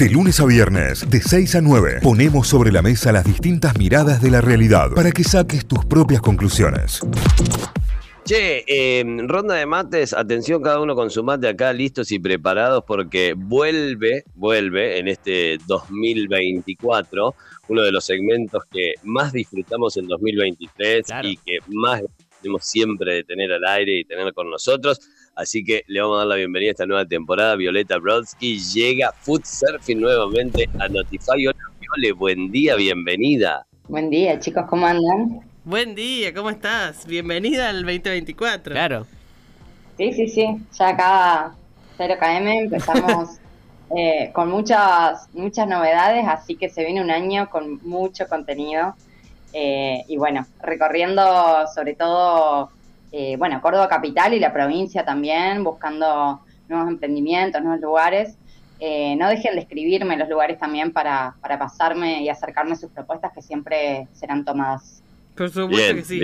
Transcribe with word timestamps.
De 0.00 0.08
lunes 0.08 0.40
a 0.40 0.46
viernes, 0.46 1.10
de 1.10 1.20
6 1.20 1.56
a 1.56 1.60
9, 1.60 1.98
ponemos 2.02 2.48
sobre 2.48 2.72
la 2.72 2.80
mesa 2.80 3.12
las 3.12 3.22
distintas 3.22 3.76
miradas 3.76 4.22
de 4.22 4.30
la 4.30 4.40
realidad 4.40 4.92
para 4.94 5.12
que 5.12 5.22
saques 5.22 5.66
tus 5.66 5.84
propias 5.84 6.22
conclusiones. 6.22 7.00
Che, 8.24 8.64
eh, 8.66 9.04
ronda 9.26 9.56
de 9.56 9.66
mates, 9.66 10.14
atención 10.14 10.62
cada 10.62 10.80
uno 10.80 10.94
con 10.94 11.10
su 11.10 11.22
mate 11.22 11.48
acá, 11.48 11.74
listos 11.74 12.10
y 12.12 12.18
preparados 12.18 12.82
porque 12.86 13.34
vuelve, 13.36 14.24
vuelve 14.36 14.98
en 14.98 15.08
este 15.08 15.58
2024, 15.66 17.34
uno 17.68 17.82
de 17.82 17.92
los 17.92 18.02
segmentos 18.02 18.62
que 18.72 18.94
más 19.02 19.34
disfrutamos 19.34 19.98
en 19.98 20.06
2023 20.08 21.04
y 21.24 21.36
que 21.36 21.58
más 21.66 22.00
tenemos 22.40 22.64
siempre 22.64 23.16
de 23.16 23.24
tener 23.24 23.52
al 23.52 23.66
aire 23.66 24.00
y 24.00 24.04
tener 24.06 24.32
con 24.32 24.48
nosotros. 24.48 24.98
Así 25.34 25.64
que 25.64 25.84
le 25.86 26.00
vamos 26.00 26.16
a 26.16 26.18
dar 26.18 26.26
la 26.26 26.34
bienvenida 26.36 26.70
a 26.70 26.72
esta 26.72 26.86
nueva 26.86 27.06
temporada. 27.06 27.56
Violeta 27.56 27.98
Brodsky 27.98 28.58
llega 28.58 29.12
Food 29.12 29.42
Surfing 29.44 30.00
nuevamente 30.00 30.68
a 30.78 30.88
Notify. 30.88 31.46
Hola, 31.46 31.58
Viole, 31.80 32.12
buen 32.12 32.50
día, 32.50 32.76
bienvenida. 32.76 33.66
Buen 33.88 34.10
día, 34.10 34.38
chicos, 34.38 34.64
¿cómo 34.68 34.86
andan? 34.86 35.40
Buen 35.64 35.94
día, 35.94 36.34
¿cómo 36.34 36.50
estás? 36.50 37.06
Bienvenida 37.06 37.68
al 37.68 37.82
2024. 37.82 38.72
Claro. 38.72 39.06
Sí, 39.96 40.12
sí, 40.12 40.28
sí. 40.28 40.46
Ya 40.78 40.88
acá 40.88 41.54
0KM 41.98 42.64
empezamos 42.64 43.38
eh, 43.96 44.30
con 44.32 44.50
muchas, 44.50 45.28
muchas 45.32 45.68
novedades, 45.68 46.26
así 46.26 46.56
que 46.56 46.68
se 46.68 46.84
viene 46.84 47.02
un 47.02 47.10
año 47.10 47.48
con 47.50 47.80
mucho 47.82 48.26
contenido. 48.26 48.94
Eh, 49.52 50.04
y 50.08 50.16
bueno, 50.16 50.46
recorriendo 50.62 51.22
sobre 51.74 51.94
todo, 51.94 52.70
eh, 53.12 53.36
bueno, 53.36 53.60
Córdoba 53.60 53.88
capital 53.88 54.34
y 54.34 54.40
la 54.40 54.52
provincia 54.52 55.04
también, 55.04 55.64
buscando 55.64 56.40
nuevos 56.68 56.88
emprendimientos, 56.88 57.62
nuevos 57.62 57.80
lugares. 57.80 58.36
no 58.80 59.28
dejen 59.28 59.54
de 59.54 59.60
escribirme 59.60 60.16
los 60.16 60.28
lugares 60.28 60.58
también 60.58 60.92
para, 60.92 61.34
para 61.40 61.58
pasarme 61.58 62.22
y 62.22 62.28
acercarme 62.28 62.76
sus 62.76 62.90
propuestas 62.90 63.32
que 63.32 63.42
siempre 63.42 64.08
serán 64.12 64.44
tomadas. 64.44 65.02
Por 65.36 65.50
supuesto 65.50 65.94
que 65.94 66.04
sí. 66.04 66.20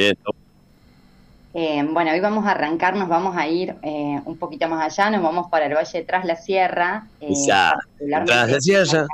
Eh, 1.59 1.83
bueno, 1.91 2.11
hoy 2.13 2.21
vamos 2.21 2.45
a 2.45 2.51
arrancar, 2.51 2.97
nos 2.97 3.09
vamos 3.09 3.35
a 3.35 3.49
ir 3.49 3.77
eh, 3.81 4.21
un 4.27 4.37
poquito 4.37 4.69
más 4.69 4.85
allá, 4.85 5.09
nos 5.09 5.23
vamos 5.23 5.49
para 5.49 5.65
el 5.65 5.73
Valle 5.73 6.01
de 6.01 6.05
Tras 6.05 6.27
la 6.27 6.37
Sierra. 6.37 7.07
Eh, 7.19 7.33
Tras 8.27 8.51
la 8.51 8.61
Sierra. 8.61 9.07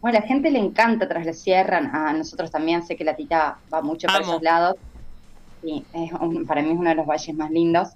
Bueno, 0.00 0.18
a 0.18 0.20
la 0.20 0.26
gente 0.28 0.52
le 0.52 0.60
encanta 0.60 1.08
Tras 1.08 1.26
la 1.26 1.32
Sierra, 1.32 1.78
a 1.78 2.12
nosotros 2.12 2.52
también, 2.52 2.86
sé 2.86 2.94
que 2.94 3.02
la 3.02 3.16
tita 3.16 3.58
va 3.74 3.82
mucho 3.82 4.06
para 4.06 4.20
esos 4.20 4.40
lados. 4.40 4.76
Sí, 5.62 5.84
para 6.46 6.62
mí 6.62 6.70
es 6.70 6.78
uno 6.78 6.90
de 6.90 6.96
los 6.96 7.06
valles 7.06 7.34
más 7.34 7.50
lindos. 7.50 7.88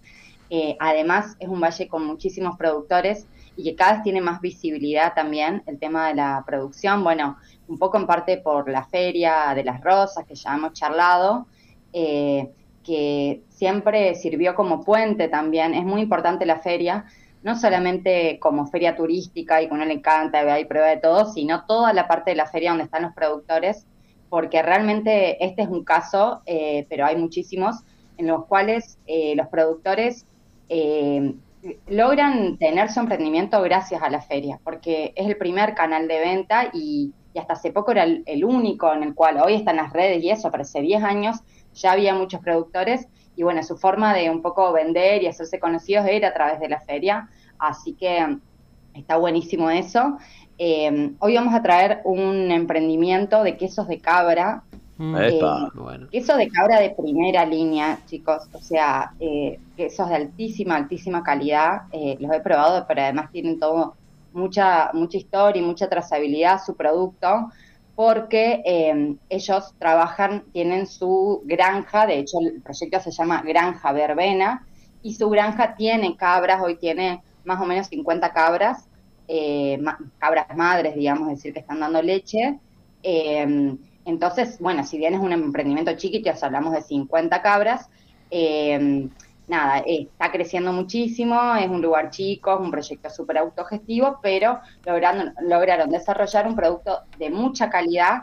Eh, 0.51 0.77
además, 0.81 1.37
es 1.39 1.49
un 1.49 1.61
valle 1.61 1.89
con 1.89 2.05
muchísimos 2.05 2.59
productores 2.59 3.27
y 3.57 3.65
que 3.65 3.75
cada 3.75 3.95
vez 3.95 4.03
tiene 4.03 4.21
más 4.21 4.41
visibilidad 4.41 5.15
también 5.15 5.63
el 5.67 5.79
tema 5.79 6.09
de 6.09 6.15
la 6.15 6.43
producción. 6.47 7.03
Bueno, 7.03 7.39
un 7.69 7.79
poco 7.79 7.97
en 7.97 8.07
parte 8.07 8.39
por 8.39 8.69
la 8.69 8.85
feria 8.85 9.55
de 9.55 9.65
las 9.65 9.81
rosas 9.81 10.27
que 10.27 10.35
ya 10.35 10.55
hemos 10.55 10.73
charlado, 10.75 11.47
eh, 11.93 12.51
que 12.85 13.43
siempre 13.49 14.15
sirvió 14.15 14.55
como 14.55 14.85
puente 14.85 15.29
también. 15.29 15.73
Es 15.73 15.85
muy 15.85 16.03
importante 16.03 16.45
la 16.45 16.59
feria, 16.59 17.07
no 17.43 17.57
solamente 17.57 18.39
como 18.39 18.67
feria 18.67 18.97
turística 18.97 19.63
y 19.63 19.69
que 19.69 19.75
uno 19.75 19.85
le 19.85 19.95
encanta, 19.95 20.59
y 20.59 20.65
prueba 20.65 20.89
de 20.89 20.99
todo, 20.99 21.33
sino 21.33 21.65
toda 21.65 21.93
la 21.93 22.09
parte 22.09 22.33
de 22.33 22.37
la 22.37 22.47
feria 22.47 22.71
donde 22.71 22.85
están 22.85 23.03
los 23.03 23.15
productores, 23.15 23.87
porque 24.33 24.63
realmente 24.63 25.45
este 25.45 25.61
es 25.61 25.69
un 25.69 25.85
caso, 25.85 26.41
eh, 26.47 26.87
pero 26.89 27.05
hay 27.05 27.17
muchísimos, 27.17 27.77
en 28.17 28.29
los 28.29 28.47
cuales 28.47 28.97
eh, 29.07 29.35
los 29.37 29.49
productores 29.49 30.25
logran 31.87 32.57
tener 32.57 32.91
su 32.91 33.01
emprendimiento 33.01 33.61
gracias 33.61 34.03
a 34.03 34.09
la 34.09 34.23
feria, 34.23 34.59
porque 34.65 35.13
es 35.17 35.27
el 35.27 35.37
primer 35.37 35.75
canal 35.75 36.09
de 36.09 36.19
venta 36.19 36.71
y, 36.73 37.13
hasta 37.39 37.53
hace 37.53 37.73
poco 37.73 37.93
era 37.93 38.05
el, 38.05 38.45
único 38.47 38.91
en 38.95 39.03
el 39.03 39.15
cual 39.15 39.39
hoy 39.39 39.53
están 39.53 39.77
las 39.77 39.93
redes 39.93 40.25
y 40.25 40.31
eso, 40.31 40.51
pero 40.51 40.63
hace 40.63 40.81
10 40.81 41.03
años 41.03 41.37
ya 41.75 41.93
había 41.93 42.15
muchos 42.15 42.41
productores 42.41 43.09
y 43.37 43.43
bueno, 43.43 43.63
su 43.63 43.77
forma 43.77 44.15
de 44.15 44.31
un 44.31 44.41
poco 44.41 44.73
vender 44.73 45.23
y 45.23 45.27
hacerse 45.27 45.61
conocidos 45.61 46.07
era 46.07 46.29
a 46.29 46.33
través 46.33 46.59
de 46.59 46.71
la 46.71 46.81
feria, 46.81 47.29
así 47.59 47.93
que 47.93 48.39
está 48.95 49.19
buenísimo 49.19 49.69
eso. 49.69 50.17
Eh, 50.59 51.13
hoy 51.19 51.35
vamos 51.35 51.55
a 51.55 51.63
traer 51.63 52.01
un 52.05 52.51
emprendimiento 52.51 53.43
de 53.43 53.57
quesos 53.57 53.89
de 53.89 53.99
cabra. 53.99 54.63
Mm. 54.99 55.17
Eh, 55.17 55.41
queso 56.11 56.37
de 56.37 56.49
cabra 56.49 56.81
de 56.81 56.91
primera 56.91 57.45
línea, 57.45 57.99
chicos, 58.07 58.43
o 58.53 58.59
sea, 58.59 59.13
eh, 59.19 59.59
quesos 59.77 60.09
de 60.09 60.17
altísima, 60.17 60.77
altísima 60.77 61.23
calidad, 61.23 61.83
eh, 61.93 62.17
los 62.21 62.33
he 62.33 62.41
probado, 62.41 62.85
pero 62.87 63.03
además 63.03 63.33
tienen 63.33 63.59
todo 63.59 63.95
mucha, 64.33 64.91
mucha 64.93 65.19
historia 65.19 65.61
y 65.61 65.65
mucha 65.65 65.89
trazabilidad 65.89 66.61
su 66.65 66.77
producto, 66.77 67.51
porque 67.95 68.63
eh, 68.65 69.17
ellos 69.29 69.75
trabajan, 69.79 70.45
tienen 70.53 70.87
su 70.87 71.43
granja, 71.45 72.07
de 72.07 72.19
hecho 72.19 72.39
el 72.41 72.63
proyecto 72.63 73.01
se 73.01 73.11
llama 73.11 73.43
Granja 73.43 73.93
Verbena, 73.93 74.67
y 75.03 75.15
su 75.15 75.29
granja 75.29 75.75
tiene 75.75 76.17
cabras, 76.17 76.63
hoy 76.63 76.77
tiene 76.77 77.23
más 77.45 77.61
o 77.61 77.67
menos 77.67 77.89
50 77.89 78.33
cabras, 78.33 78.89
cabras 80.19 80.57
madres, 80.57 80.95
digamos, 80.95 81.29
decir, 81.29 81.53
que 81.53 81.61
están 81.61 81.81
dando 81.81 82.03
leche. 82.03 82.59
Entonces, 84.05 84.59
bueno, 84.59 84.85
si 84.85 84.99
bien 84.99 85.15
es 85.15 85.21
un 85.21 85.33
emprendimiento 85.33 85.93
chiquito, 85.97 86.33
ya 86.33 86.47
hablamos 86.47 86.73
de 86.73 86.83
50 86.83 87.41
cabras, 87.41 87.89
eh, 88.31 89.09
nada, 89.47 89.83
está 89.87 90.33
creciendo 90.33 90.73
muchísimo, 90.73 91.55
es 91.57 91.69
un 91.69 91.83
lugar 91.83 92.11
chico, 92.11 92.55
es 92.55 92.61
un 92.61 92.71
proyecto 92.71 93.11
súper 93.11 93.39
autogestivo, 93.39 94.19
pero 94.23 94.61
lograron, 94.85 95.35
lograron 95.43 95.91
desarrollar 95.91 96.49
un 96.49 96.57
producto 96.57 97.01
de 97.19 97.31
mucha 97.31 97.71
calidad 97.71 98.23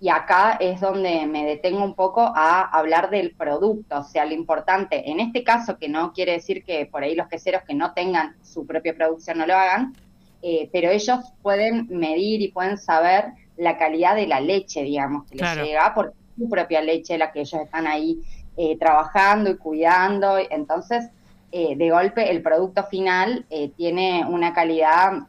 y 0.00 0.08
acá 0.08 0.56
es 0.58 0.80
donde 0.80 1.26
me 1.26 1.44
detengo 1.44 1.84
un 1.84 1.94
poco 1.94 2.22
a 2.34 2.62
hablar 2.62 3.08
del 3.10 3.36
producto, 3.36 4.00
o 4.00 4.02
sea, 4.02 4.24
lo 4.24 4.32
importante, 4.32 5.08
en 5.08 5.20
este 5.20 5.44
caso, 5.44 5.78
que 5.78 5.88
no 5.88 6.12
quiere 6.12 6.32
decir 6.32 6.64
que 6.64 6.86
por 6.86 7.04
ahí 7.04 7.14
los 7.14 7.28
queseros 7.28 7.62
que 7.62 7.74
no 7.74 7.92
tengan 7.92 8.34
su 8.42 8.66
propia 8.66 8.96
producción 8.96 9.38
no 9.38 9.46
lo 9.46 9.54
hagan, 9.54 9.94
eh, 10.42 10.68
pero 10.72 10.90
ellos 10.90 11.20
pueden 11.40 11.86
medir 11.88 12.42
y 12.42 12.48
pueden 12.48 12.78
saber 12.78 13.32
la 13.56 13.78
calidad 13.78 14.16
de 14.16 14.26
la 14.26 14.40
leche, 14.40 14.82
digamos, 14.82 15.28
que 15.30 15.36
les 15.36 15.56
llega, 15.56 15.94
porque 15.94 16.14
es 16.16 16.42
su 16.42 16.48
propia 16.48 16.80
leche 16.80 17.18
la 17.18 17.32
que 17.32 17.40
ellos 17.40 17.60
están 17.62 17.86
ahí 17.86 18.20
eh, 18.56 18.76
trabajando 18.78 19.50
y 19.50 19.56
cuidando. 19.56 20.36
Entonces, 20.50 21.08
eh, 21.52 21.76
de 21.76 21.90
golpe, 21.90 22.30
el 22.30 22.42
producto 22.42 22.84
final 22.84 23.46
eh, 23.50 23.70
tiene 23.76 24.24
una 24.28 24.52
calidad 24.52 25.26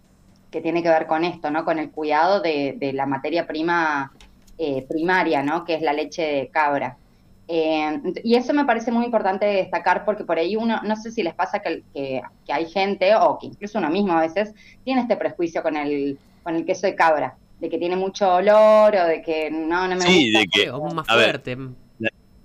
que 0.51 0.61
tiene 0.61 0.83
que 0.83 0.89
ver 0.89 1.07
con 1.07 1.23
esto, 1.23 1.49
¿no? 1.49 1.63
Con 1.65 1.79
el 1.79 1.89
cuidado 1.89 2.41
de, 2.41 2.91
la 2.93 3.05
materia 3.05 3.47
prima 3.47 4.11
primaria, 4.87 5.41
¿no? 5.41 5.65
Que 5.65 5.75
es 5.75 5.81
la 5.81 5.93
leche 5.93 6.21
de 6.21 6.47
cabra. 6.49 6.97
Y 7.47 8.35
eso 8.35 8.53
me 8.53 8.65
parece 8.65 8.91
muy 8.91 9.05
importante 9.05 9.45
destacar 9.45 10.05
porque 10.05 10.23
por 10.23 10.39
ahí 10.39 10.55
uno, 10.55 10.81
no 10.83 10.95
sé 10.95 11.11
si 11.11 11.23
les 11.23 11.33
pasa 11.33 11.59
que, 11.59 11.83
que, 11.93 12.21
que, 12.45 12.53
hay 12.53 12.65
gente 12.67 13.15
o 13.15 13.37
que 13.37 13.47
incluso 13.47 13.79
uno 13.79 13.89
mismo 13.89 14.13
a 14.13 14.21
veces 14.21 14.53
tiene 14.85 15.01
este 15.01 15.17
prejuicio 15.17 15.61
con 15.61 15.75
el, 15.75 16.17
con 16.41 16.55
el 16.55 16.65
queso 16.65 16.87
de 16.87 16.95
cabra 16.95 17.35
de 17.63 17.69
que 17.69 17.77
tiene 17.77 17.95
mucho 17.95 18.35
olor 18.35 18.93
o 18.93 19.07
de 19.07 19.21
que 19.21 19.49
no, 19.49 19.87
no 19.87 19.95
me 19.95 20.01
sí, 20.01 20.25
gusta. 20.25 20.39
de 20.39 20.47
que, 20.47 20.69
o 20.69 20.81
más 20.93 21.07
fuerte. 21.07 21.57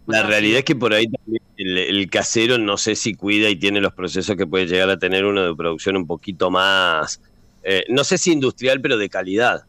la, 0.06 0.22
realidad 0.22 0.60
es 0.60 0.64
que 0.64 0.76
por 0.76 0.94
ahí 0.94 1.06
también 1.09 1.42
el, 1.56 2.09
casero 2.09 2.56
no 2.56 2.76
sé 2.76 2.94
si 2.94 3.15
cuida 3.15 3.50
y 3.50 3.56
tiene 3.56 3.80
los 3.80 3.92
procesos 3.92 4.36
que 4.36 4.47
puede 4.47 4.66
llegar 4.66 4.88
a 4.91 4.98
tener 4.98 5.25
uno 5.25 5.42
de 5.42 5.56
producción 5.56 5.97
un 5.97 6.06
poquito 6.06 6.53
más, 6.53 7.20
eh, 7.65 7.84
no 7.88 8.04
sé 8.04 8.16
si 8.16 8.32
industrial, 8.32 8.80
pero 8.80 8.97
de 8.97 9.09
calidad. 9.09 9.65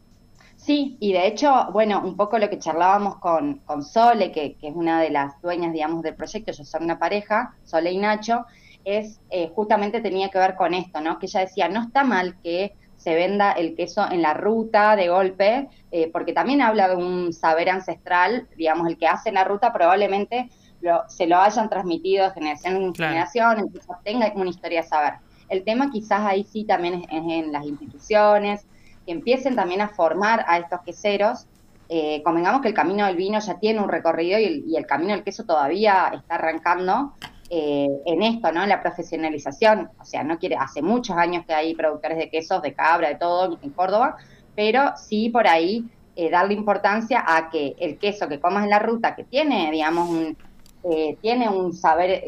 Sí, 0.70 0.96
y 1.00 1.12
de 1.12 1.26
hecho, 1.26 1.66
bueno, 1.72 2.00
un 2.00 2.14
poco 2.14 2.38
lo 2.38 2.48
que 2.48 2.60
charlábamos 2.60 3.16
con, 3.16 3.56
con 3.64 3.82
Sole, 3.82 4.30
que, 4.30 4.54
que, 4.54 4.68
es 4.68 4.76
una 4.76 5.00
de 5.00 5.10
las 5.10 5.42
dueñas, 5.42 5.72
digamos, 5.72 6.00
del 6.04 6.14
proyecto, 6.14 6.52
ellos 6.52 6.68
son 6.68 6.84
una 6.84 6.96
pareja, 6.96 7.56
Sole 7.64 7.90
y 7.90 7.98
Nacho, 7.98 8.46
es 8.84 9.20
eh, 9.30 9.50
justamente 9.52 10.00
tenía 10.00 10.28
que 10.28 10.38
ver 10.38 10.54
con 10.54 10.72
esto, 10.74 11.00
¿no? 11.00 11.18
Que 11.18 11.26
ella 11.26 11.40
decía, 11.40 11.68
no 11.68 11.82
está 11.82 12.04
mal 12.04 12.36
que 12.40 12.76
se 12.96 13.16
venda 13.16 13.50
el 13.50 13.74
queso 13.74 14.08
en 14.08 14.22
la 14.22 14.32
ruta 14.32 14.94
de 14.94 15.08
golpe, 15.08 15.68
eh, 15.90 16.08
porque 16.12 16.32
también 16.32 16.62
habla 16.62 16.88
de 16.90 16.94
un 16.94 17.32
saber 17.32 17.68
ancestral, 17.68 18.46
digamos, 18.56 18.86
el 18.86 18.96
que 18.96 19.08
hace 19.08 19.32
la 19.32 19.42
ruta 19.42 19.72
probablemente 19.72 20.50
lo, 20.82 21.02
se 21.08 21.26
lo 21.26 21.38
hayan 21.38 21.68
transmitido 21.68 22.26
de 22.26 22.30
generación 22.30 22.76
en 22.76 22.94
generación, 22.94 23.58
entonces 23.58 23.90
tenga 24.04 24.30
una 24.36 24.50
historia 24.50 24.82
a 24.82 24.84
saber. 24.84 25.14
El 25.48 25.64
tema 25.64 25.90
quizás 25.90 26.20
ahí 26.20 26.44
sí 26.44 26.62
también 26.62 27.02
es, 27.02 27.08
en 27.10 27.50
las 27.50 27.66
instituciones, 27.66 28.68
empiecen 29.10 29.56
también 29.56 29.80
a 29.80 29.88
formar 29.88 30.44
a 30.46 30.58
estos 30.58 30.80
queseros. 30.82 31.46
Eh, 31.88 32.22
convengamos 32.24 32.62
que 32.62 32.68
el 32.68 32.74
camino 32.74 33.06
del 33.06 33.16
vino 33.16 33.40
ya 33.40 33.58
tiene 33.58 33.80
un 33.80 33.88
recorrido 33.88 34.38
y 34.38 34.76
el, 34.76 34.86
camino 34.86 35.12
del 35.12 35.24
queso 35.24 35.44
todavía 35.44 36.12
está 36.14 36.36
arrancando, 36.36 37.14
eh, 37.52 37.88
en 38.06 38.22
esto, 38.22 38.52
¿no? 38.52 38.62
En 38.62 38.68
la 38.68 38.80
profesionalización. 38.80 39.90
O 39.98 40.04
sea, 40.04 40.22
no 40.22 40.38
quiere, 40.38 40.54
hace 40.54 40.82
muchos 40.82 41.16
años 41.16 41.44
que 41.44 41.52
hay 41.52 41.74
productores 41.74 42.16
de 42.16 42.30
quesos, 42.30 42.62
de 42.62 42.74
cabra, 42.74 43.08
de 43.08 43.16
todo 43.16 43.58
en 43.60 43.70
Córdoba, 43.70 44.16
pero 44.54 44.92
sí 44.96 45.30
por 45.30 45.48
ahí 45.48 45.84
eh, 46.14 46.30
darle 46.30 46.54
importancia 46.54 47.24
a 47.26 47.50
que 47.50 47.74
el 47.80 47.98
queso 47.98 48.28
que 48.28 48.38
comas 48.38 48.62
en 48.62 48.70
la 48.70 48.78
ruta, 48.78 49.16
que 49.16 49.24
tiene, 49.24 49.68
digamos, 49.72 50.08
un, 50.10 50.36
eh, 50.84 51.16
tiene 51.20 51.48
un 51.48 51.72
saber 51.72 52.22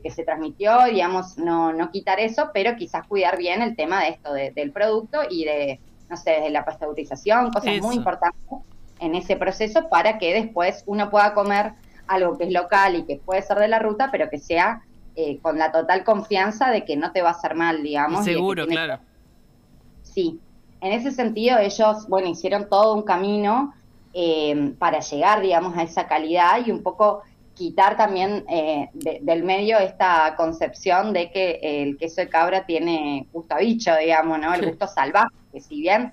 que 0.00 0.10
se 0.12 0.22
transmitió, 0.22 0.84
digamos, 0.84 1.38
no, 1.38 1.72
no 1.72 1.90
quitar 1.90 2.20
eso, 2.20 2.50
pero 2.54 2.76
quizás 2.76 3.04
cuidar 3.08 3.36
bien 3.36 3.62
el 3.62 3.74
tema 3.74 4.04
de 4.04 4.10
esto, 4.10 4.32
del 4.32 4.70
producto 4.70 5.22
y 5.28 5.44
de, 5.44 5.80
no 6.08 6.16
sé, 6.16 6.30
desde 6.30 6.50
la 6.50 6.64
pasteurización, 6.64 7.50
cosas 7.50 7.80
muy 7.80 7.96
importantes 7.96 8.40
en 9.00 9.14
ese 9.14 9.36
proceso 9.36 9.88
para 9.88 10.18
que 10.18 10.34
después 10.34 10.82
uno 10.86 11.10
pueda 11.10 11.34
comer 11.34 11.72
algo 12.06 12.36
que 12.38 12.44
es 12.44 12.52
local 12.52 12.96
y 12.96 13.04
que 13.04 13.16
puede 13.16 13.42
ser 13.42 13.58
de 13.58 13.68
la 13.68 13.78
ruta, 13.78 14.08
pero 14.10 14.28
que 14.30 14.38
sea 14.38 14.82
eh, 15.14 15.38
con 15.40 15.58
la 15.58 15.70
total 15.70 16.04
confianza 16.04 16.70
de 16.70 16.84
que 16.84 16.96
no 16.96 17.12
te 17.12 17.22
va 17.22 17.30
a 17.30 17.32
hacer 17.32 17.54
mal, 17.54 17.82
digamos. 17.82 18.24
Seguro, 18.24 18.66
claro. 18.66 18.98
Sí, 20.02 20.40
en 20.80 20.92
ese 20.92 21.10
sentido 21.10 21.58
ellos, 21.58 22.08
bueno, 22.08 22.28
hicieron 22.28 22.68
todo 22.68 22.94
un 22.94 23.02
camino 23.02 23.74
eh, 24.14 24.74
para 24.78 25.00
llegar, 25.00 25.40
digamos, 25.42 25.76
a 25.76 25.82
esa 25.82 26.06
calidad 26.06 26.64
y 26.64 26.70
un 26.70 26.82
poco 26.82 27.22
quitar 27.58 27.96
también 27.96 28.44
eh, 28.48 28.88
del 28.94 29.42
medio 29.42 29.78
esta 29.78 30.34
concepción 30.36 31.12
de 31.12 31.30
que 31.32 31.58
el 31.60 31.98
queso 31.98 32.20
de 32.20 32.28
cabra 32.28 32.64
tiene 32.64 33.26
gusto 33.32 33.56
a 33.56 33.58
bicho, 33.58 33.90
digamos, 33.96 34.38
¿no? 34.38 34.54
El 34.54 34.64
gusto 34.64 34.86
salvaje, 34.86 35.34
que 35.52 35.60
si 35.60 35.80
bien 35.80 36.12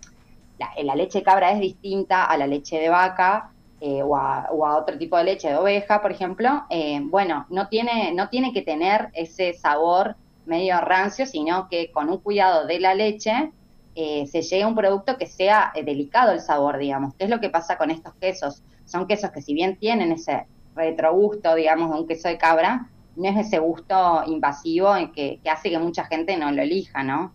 la, 0.57 0.95
leche 0.95 1.19
de 1.19 1.23
cabra 1.23 1.51
es 1.51 1.59
distinta 1.59 2.25
a 2.25 2.35
la 2.37 2.47
leche 2.47 2.79
de 2.79 2.89
vaca 2.89 3.51
eh, 3.79 4.01
o, 4.01 4.17
a, 4.17 4.49
otro 4.51 4.97
tipo 4.97 5.17
de 5.17 5.25
leche 5.25 5.49
de 5.49 5.55
oveja, 5.55 6.01
por 6.01 6.11
ejemplo, 6.11 6.63
eh, 6.71 6.99
bueno, 7.03 7.45
no 7.49 7.67
tiene, 7.67 8.11
no 8.13 8.27
tiene 8.29 8.51
que 8.51 8.63
tener 8.63 9.09
ese 9.13 9.53
sabor 9.53 10.15
medio 10.47 10.81
rancio, 10.81 11.27
sino 11.27 11.69
que 11.69 11.91
con 11.91 12.09
un 12.09 12.17
cuidado 12.17 12.65
de 12.65 12.79
la 12.79 12.95
leche 12.95 13.51
se 13.95 14.41
llegue 14.41 14.63
a 14.63 14.67
un 14.67 14.75
producto 14.75 15.17
que 15.17 15.25
sea 15.25 15.71
delicado 15.85 16.33
el 16.33 16.41
sabor, 16.41 16.77
digamos. 16.79 17.13
¿Qué 17.15 17.23
es 17.23 17.29
lo 17.29 17.39
que 17.39 17.49
pasa 17.49 17.77
con 17.77 17.91
estos 17.91 18.13
quesos? 18.15 18.61
Son 18.83 19.07
quesos 19.07 19.31
que 19.31 19.41
si 19.41 19.53
bien 19.53 19.77
tienen 19.77 20.11
ese 20.11 20.45
retrogusto, 20.75 21.55
digamos, 21.55 21.91
de 21.91 22.01
un 22.01 22.07
queso 22.07 22.27
de 22.27 22.37
cabra, 22.37 22.87
no 23.15 23.29
es 23.29 23.47
ese 23.47 23.59
gusto 23.59 24.23
invasivo 24.27 24.93
que, 25.13 25.39
que 25.41 25.49
hace 25.49 25.69
que 25.69 25.79
mucha 25.79 26.05
gente 26.05 26.37
no 26.37 26.51
lo 26.51 26.61
elija, 26.61 27.03
¿no? 27.03 27.31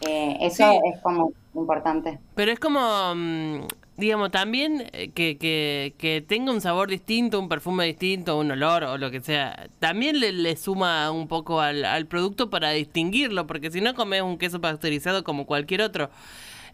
Eh, 0.00 0.36
eso 0.40 0.80
es 0.84 1.00
como 1.00 1.32
importante. 1.54 2.18
Pero 2.34 2.50
es 2.50 2.58
como, 2.58 3.14
mm, 3.14 3.66
digamos, 3.96 4.32
también 4.32 4.88
eh, 4.92 5.10
que, 5.14 5.38
que, 5.38 5.94
que, 5.96 6.24
tenga 6.26 6.50
un 6.50 6.60
sabor 6.60 6.88
distinto, 6.88 7.38
un 7.38 7.48
perfume 7.48 7.86
distinto, 7.86 8.36
un 8.38 8.50
olor 8.50 8.82
o 8.84 8.98
lo 8.98 9.10
que 9.12 9.20
sea, 9.20 9.68
también 9.78 10.18
le, 10.18 10.32
le 10.32 10.56
suma 10.56 11.10
un 11.12 11.28
poco 11.28 11.60
al, 11.60 11.84
al 11.84 12.06
producto 12.06 12.50
para 12.50 12.70
distinguirlo, 12.70 13.46
porque 13.46 13.70
si 13.70 13.80
no 13.80 13.94
comes 13.94 14.22
un 14.22 14.38
queso 14.38 14.60
pasteurizado 14.60 15.22
como 15.22 15.46
cualquier 15.46 15.82
otro. 15.82 16.10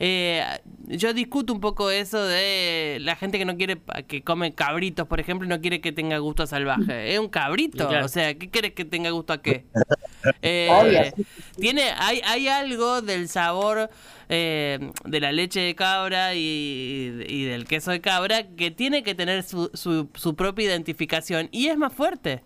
Eh, 0.01 0.45
yo 0.87 1.13
discuto 1.13 1.53
un 1.53 1.61
poco 1.61 1.91
eso 1.91 2.25
de 2.25 2.99
la 3.01 3.17
gente 3.17 3.39
que 3.39 3.45
no 3.45 3.57
quiere, 3.57 3.81
que 4.07 4.23
come 4.23 4.55
cabritos, 4.55 5.09
por 5.09 5.19
ejemplo, 5.21 5.47
y 5.47 5.49
no 5.49 5.61
quiere 5.61 5.81
que 5.81 5.93
tenga 5.93 6.19
gusto 6.19 6.47
salvaje. 6.47 7.13
Es 7.13 7.19
un 7.19 7.29
cabrito, 7.29 7.89
o 7.89 8.09
sea, 8.09 8.35
¿qué 8.35 8.49
quieres 8.49 8.73
que 8.73 8.85
tenga 8.85 9.11
gusto 9.11 9.33
a 9.33 9.43
qué? 9.43 9.67
Eh, 10.43 11.13
tiene, 11.61 11.93
hay, 11.97 12.21
hay 12.25 12.49
algo 12.49 13.03
del 13.03 13.29
sabor 13.29 13.89
eh, 14.29 14.91
de 15.05 15.21
la 15.21 15.31
leche 15.31 15.61
de 15.61 15.77
cabra 15.77 16.35
y, 16.35 17.25
y, 17.29 17.45
del 17.45 17.67
queso 17.67 17.93
de 17.93 18.01
cabra 18.01 18.49
que 18.49 18.73
tiene 18.73 19.05
que 19.05 19.15
tener 19.15 19.45
su, 19.45 19.71
su, 19.75 20.11
su 20.15 20.35
propia 20.35 20.67
identificación 20.67 21.49
y 21.53 21.69
es 21.69 21.79
más 21.79 21.93
fuerte. 21.93 22.43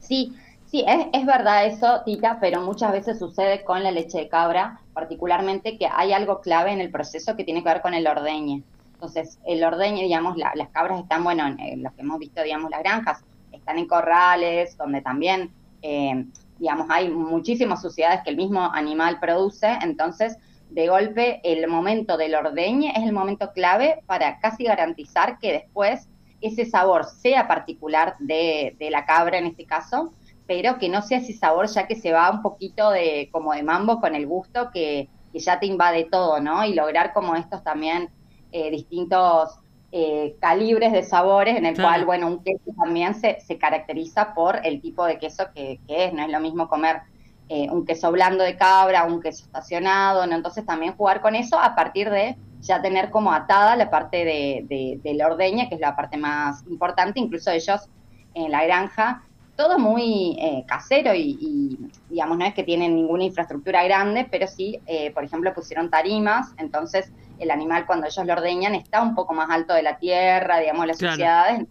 Sí, 0.00 0.32
Sí, 0.74 0.82
es, 0.88 1.06
es, 1.12 1.24
verdad 1.24 1.66
eso, 1.66 2.02
Tita, 2.04 2.38
pero 2.40 2.60
muchas 2.60 2.90
veces 2.90 3.20
sucede 3.20 3.62
con 3.62 3.84
la 3.84 3.92
leche 3.92 4.18
de 4.18 4.28
cabra, 4.28 4.80
particularmente 4.92 5.78
que 5.78 5.86
hay 5.86 6.12
algo 6.12 6.40
clave 6.40 6.72
en 6.72 6.80
el 6.80 6.90
proceso 6.90 7.36
que 7.36 7.44
tiene 7.44 7.62
que 7.62 7.68
ver 7.68 7.80
con 7.80 7.94
el 7.94 8.08
ordeñe. 8.08 8.64
Entonces, 8.94 9.38
el 9.46 9.62
ordeñe, 9.62 10.02
digamos, 10.02 10.36
las 10.36 10.68
cabras 10.70 10.98
están, 10.98 11.22
bueno, 11.22 11.46
en, 11.46 11.80
los 11.80 11.92
que 11.92 12.00
hemos 12.00 12.18
visto, 12.18 12.42
digamos, 12.42 12.72
las 12.72 12.80
granjas, 12.80 13.22
están 13.52 13.78
en 13.78 13.86
corrales, 13.86 14.76
donde 14.76 15.00
también, 15.00 15.52
eh, 15.82 16.26
digamos, 16.58 16.88
hay 16.90 17.08
muchísimas 17.08 17.80
suciedades 17.80 18.22
que 18.24 18.30
el 18.30 18.36
mismo 18.36 18.64
animal 18.74 19.20
produce, 19.20 19.78
entonces, 19.80 20.38
de 20.70 20.88
golpe, 20.88 21.40
el 21.44 21.68
momento 21.68 22.16
del 22.16 22.34
ordeñe 22.34 22.90
es 22.96 23.04
el 23.04 23.12
momento 23.12 23.52
clave 23.52 24.02
para 24.06 24.40
casi 24.40 24.64
garantizar 24.64 25.38
que 25.38 25.52
después 25.52 26.08
ese 26.40 26.66
sabor 26.66 27.04
sea 27.04 27.46
particular 27.46 28.16
de 28.18 28.88
la 28.90 29.06
cabra 29.06 29.38
en 29.38 29.46
este 29.46 29.66
caso, 29.66 30.12
pero 30.46 30.78
que 30.78 30.88
no 30.88 31.02
sea 31.02 31.18
ese 31.18 31.32
sabor 31.32 31.68
ya 31.68 31.86
que 31.86 31.96
se 31.96 32.12
va 32.12 32.30
un 32.30 32.42
poquito 32.42 32.90
de 32.90 33.28
como 33.32 33.52
de 33.52 33.62
mambo 33.62 34.00
con 34.00 34.14
el 34.14 34.26
gusto 34.26 34.70
que, 34.72 35.08
ya 35.36 35.58
te 35.58 35.66
invade 35.66 36.04
todo, 36.04 36.38
¿no? 36.38 36.64
Y 36.64 36.74
lograr 36.74 37.12
como 37.12 37.34
estos 37.34 37.64
también 37.64 38.08
eh, 38.52 38.70
distintos 38.70 39.58
eh, 39.90 40.36
calibres 40.40 40.92
de 40.92 41.02
sabores 41.02 41.56
en 41.56 41.66
el 41.66 41.74
cual, 41.74 42.04
bueno, 42.04 42.28
un 42.28 42.44
queso 42.44 42.70
también 42.78 43.16
se, 43.16 43.40
se 43.40 43.58
caracteriza 43.58 44.32
por 44.32 44.64
el 44.64 44.80
tipo 44.80 45.04
de 45.04 45.18
queso 45.18 45.46
que, 45.52 45.80
es, 45.88 46.12
no 46.12 46.22
es 46.22 46.30
lo 46.30 46.38
mismo 46.38 46.68
comer 46.68 47.00
eh, 47.48 47.68
un 47.68 47.84
queso 47.84 48.12
blando 48.12 48.44
de 48.44 48.56
cabra, 48.56 49.02
un 49.06 49.20
queso 49.20 49.44
estacionado, 49.44 50.24
¿no? 50.24 50.36
Entonces 50.36 50.64
también 50.64 50.96
jugar 50.96 51.20
con 51.20 51.34
eso 51.34 51.58
a 51.58 51.74
partir 51.74 52.10
de 52.10 52.36
ya 52.60 52.80
tener 52.80 53.10
como 53.10 53.32
atada 53.32 53.74
la 53.74 53.90
parte 53.90 54.18
de, 54.24 54.64
de, 54.68 55.00
de 55.02 55.14
la 55.14 55.26
ordeña, 55.26 55.68
que 55.68 55.74
es 55.74 55.80
la 55.80 55.96
parte 55.96 56.16
más 56.16 56.64
importante, 56.68 57.18
incluso 57.18 57.50
ellos 57.50 57.88
en 58.34 58.52
la 58.52 58.64
granja 58.64 59.24
todo 59.56 59.78
muy 59.78 60.36
eh, 60.40 60.64
casero 60.66 61.14
y, 61.14 61.78
digamos, 62.08 62.38
no 62.38 62.44
es 62.44 62.54
que 62.54 62.64
tienen 62.64 62.94
ninguna 62.96 63.24
infraestructura 63.24 63.84
grande, 63.84 64.26
pero 64.30 64.46
sí, 64.46 64.80
eh, 64.86 65.10
por 65.12 65.24
ejemplo, 65.24 65.54
pusieron 65.54 65.90
tarimas, 65.90 66.52
entonces 66.58 67.12
el 67.38 67.50
animal 67.50 67.86
cuando 67.86 68.06
ellos 68.06 68.26
lo 68.26 68.32
ordeñan 68.32 68.74
está 68.74 69.02
un 69.02 69.14
poco 69.14 69.34
más 69.34 69.50
alto 69.50 69.74
de 69.74 69.82
la 69.82 69.98
tierra, 69.98 70.58
digamos, 70.58 70.86
las 70.86 70.98
sociedades, 70.98 71.66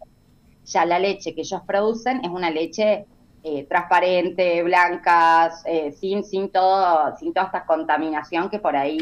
ya 0.65 0.85
la 0.85 0.99
leche 0.99 1.35
que 1.35 1.41
ellos 1.41 1.61
producen 1.67 2.23
es 2.23 2.29
una 2.29 2.49
leche 2.49 3.05
eh, 3.43 3.65
transparente, 3.67 4.63
blanca, 4.63 5.51
sin, 5.99 6.23
sin, 6.23 6.49
todo, 6.49 7.15
sin 7.17 7.33
toda 7.33 7.47
esta 7.47 7.65
contaminación 7.65 8.49
que 8.49 8.59
por 8.59 8.75
ahí... 8.75 8.97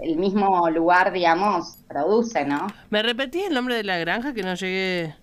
el 0.00 0.16
mismo 0.16 0.70
lugar, 0.70 1.12
digamos, 1.12 1.84
produce, 1.86 2.46
¿no? 2.46 2.66
¿Me 2.88 3.02
repetí 3.02 3.40
el 3.40 3.52
nombre 3.52 3.74
de 3.74 3.84
la 3.84 3.98
granja 3.98 4.32
que 4.32 4.42
no 4.42 4.54
llegué? 4.54 5.14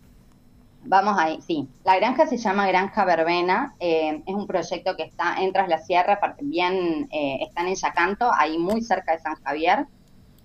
Vamos 0.84 1.18
ahí, 1.20 1.42
sí. 1.42 1.68
La 1.84 1.98
granja 1.98 2.28
se 2.28 2.38
llama 2.38 2.68
Granja 2.68 3.04
Verbena, 3.04 3.76
eh, 3.80 4.24
es 4.26 4.34
un 4.34 4.48
proyecto 4.48 4.96
que 4.96 5.04
está 5.04 5.36
en 5.42 5.52
Tras 5.52 5.68
la 5.68 5.80
Sierra, 5.80 6.20
bien 6.42 7.10
eh, 7.12 7.40
están 7.42 7.68
en 7.68 7.76
Yacanto, 7.76 8.32
ahí 8.34 8.58
muy 8.58 8.82
cerca 8.82 9.12
de 9.12 9.20
San 9.20 9.36
Javier. 9.44 9.86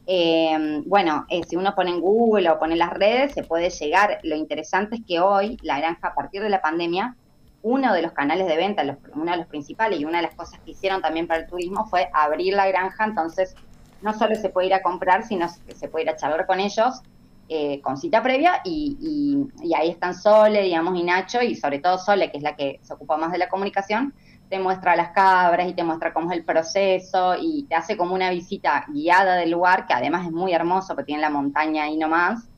Eh, 0.07 0.83
bueno, 0.85 1.27
si 1.49 1.55
uno 1.55 1.75
pone 1.77 1.91
en 1.91 2.01
Google 2.01 2.51
o 2.51 2.59
pone 2.59 2.75
las 2.75 2.91
redes, 2.91 3.33
se 3.35 3.45
puede 3.45 3.71
llegar. 3.71 4.19
Lo 4.25 4.35
interesante 4.35 4.97
es 4.97 5.03
que 5.07 5.21
hoy 5.21 5.59
la 5.63 5.79
granja, 5.79 6.09
a 6.09 6.15
partir 6.15 6.43
de 6.43 6.51
la 6.51 6.61
pandemia, 6.61 7.15
uno 7.63 7.95
de 7.95 8.03
los 8.03 8.11
canales 8.11 8.49
de 8.49 8.57
venta, 8.57 8.83
uno 9.15 9.31
de 9.31 9.39
los 9.39 9.47
principales 9.47 10.01
y 10.01 10.05
una 10.05 10.19
de 10.19 10.25
las 10.25 10.35
cosas 10.35 10.59
que 10.61 10.73
hicieron 10.73 11.01
también 11.01 11.29
para 11.29 11.43
el 11.43 11.47
turismo 11.47 11.87
fue 11.87 12.09
abrir 12.13 12.55
la 12.55 12.67
granja, 12.67 13.05
entonces 13.05 13.55
no 14.01 14.13
solo 14.13 14.35
se 14.35 14.49
puede 14.49 14.67
ir 14.67 14.75
a 14.75 14.83
comprar, 14.83 15.25
sino 15.25 15.47
que 15.65 15.77
se 15.77 15.87
puede 15.87 16.07
ir 16.07 16.11
a 16.11 16.17
charlar 16.17 16.47
con 16.47 16.59
ellos 16.59 17.01
eh, 17.49 17.81
con 17.83 17.97
cita 17.97 18.23
previa 18.23 18.61
y, 18.65 19.47
ahí 19.77 19.91
están 19.91 20.15
Sole, 20.15 20.63
digamos, 20.63 20.99
y 20.99 21.03
Nacho, 21.03 21.43
y 21.43 21.55
sobre 21.55 21.81
todo 21.81 21.99
Sole, 21.99 22.31
que 22.31 22.39
es 22.39 22.43
la 22.43 22.57
que 22.57 22.81
se 22.83 22.95
ocupa 22.95 23.17
más 23.17 23.33
de 23.33 23.39
la 23.39 23.49
comunicación, 23.49 24.15
te 24.49 24.59
muestra 24.59 24.97
las 24.97 25.11
cabras 25.11 25.69
y 25.69 25.75
te 25.75 25.83
muestra 25.85 26.13
cómo 26.13 26.31
es 26.31 26.39
el 26.39 26.45
proceso 26.45 27.35
y 27.41 27.65
te 27.65 27.75
hace 27.75 27.97
como 27.97 28.15
una 28.15 28.31
visita 28.31 28.87
guiada 28.89 29.37
del 29.37 29.51
lugar, 29.51 29.87
que 29.87 29.95
además 29.95 30.27
es 30.27 30.33
muy 30.33 30.53
hermoso 30.53 30.95
porque 30.95 31.07
tiene 31.07 31.23
la 31.23 31.31
montaña 31.31 31.85
ahí 31.85 31.97
nomás. 31.97 32.49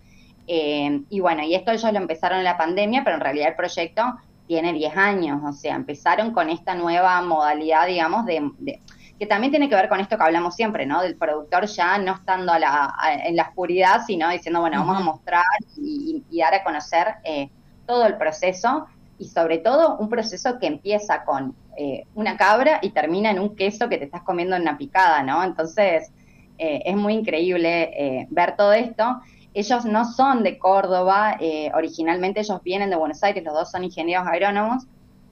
Eh, 0.47 1.03
y 1.09 1.21
bueno, 1.21 1.43
y 1.43 1.55
esto 1.55 1.73
ellos 1.73 1.93
lo 1.93 1.99
empezaron 1.99 2.39
en 2.39 2.45
la 2.45 2.57
pandemia, 2.57 3.03
pero 3.03 3.17
en 3.17 3.23
realidad 3.23 3.49
el 3.49 3.57
proyecto 3.57 4.03
tiene 4.47 4.73
10 4.73 4.97
años, 4.97 5.41
o 5.43 5.53
sea, 5.53 5.75
empezaron 5.75 6.33
con 6.33 6.51
esta 6.51 6.75
nueva 6.75 7.21
modalidad, 7.23 7.87
digamos, 7.87 8.27
de 8.27 8.51
que 9.19 9.27
también 9.27 9.53
tiene 9.53 9.69
que 9.69 9.77
ver 9.77 9.89
con 9.89 10.01
esto 10.01 10.17
que 10.17 10.25
hablamos 10.25 10.57
siempre, 10.57 10.87
¿no? 10.87 11.03
Del 11.03 11.17
productor 11.17 11.67
ya 11.67 11.99
no 11.99 12.15
estando 12.15 12.53
a 12.53 12.59
la, 12.59 12.95
en 13.25 13.37
la 13.37 13.45
oscuridad, 13.45 14.03
sino 14.07 14.29
diciendo, 14.29 14.61
bueno, 14.61 14.79
vamos 14.79 15.01
a 15.01 15.05
mostrar 15.05 15.45
y, 15.77 16.23
dar 16.39 16.55
a 16.55 16.65
conocer 16.65 17.15
eh, 17.23 17.49
todo 17.87 18.07
el 18.07 18.17
proceso 18.17 18.87
y 19.19 19.29
sobre 19.29 19.59
todo 19.59 19.97
un 19.99 20.09
proceso 20.09 20.59
que 20.59 20.67
empieza 20.67 21.25
con 21.25 21.55
eh, 21.77 22.05
una 22.15 22.37
cabra 22.37 22.81
y 22.83 22.91
termina 22.91 23.31
en 23.31 23.39
un 23.39 23.55
queso 23.55 23.89
que 23.89 23.99
te 23.99 24.05
estás 24.05 24.23
comiendo 24.23 24.57
en 24.57 24.63
una 24.63 24.77
picada, 24.77 25.23
¿no? 25.23 25.45
Entonces, 25.45 26.11
eh, 26.59 26.83
es 26.85 26.97
muy 26.97 27.15
increíble 27.15 28.27
ver 28.31 28.57
todo 28.57 28.73
esto. 28.73 29.21
Ellos 29.55 29.85
no 29.85 30.05
son 30.05 30.43
de 30.43 30.59
Córdoba, 30.59 31.39
originalmente 31.75 32.41
ellos 32.41 32.61
vienen 32.65 32.91
de 32.91 32.97
Buenos 32.97 33.23
Aires, 33.23 33.45
los 33.45 33.55
dos 33.55 33.71
son 33.71 33.85
ingenieros 33.85 34.27
agrónomos, 34.27 34.89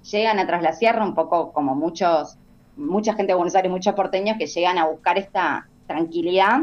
llegan 0.09 0.39
a 0.39 0.47
Tras 0.47 0.63
la 0.63 0.73
Sierra 0.73 1.05
un 1.05 1.17
poco 1.17 1.53
como 1.53 1.75
muchos 1.75 2.39
mucha 2.77 3.15
gente 3.15 3.33
de 3.33 3.37
Buenos 3.37 3.55
Aires, 3.55 3.71
muchos 3.71 3.95
porteños 3.95 4.37
que 4.39 4.47
llegan 4.47 4.79
a 4.79 4.87
buscar 4.87 5.19
esta 5.19 5.69
tranquilidad, 5.87 6.61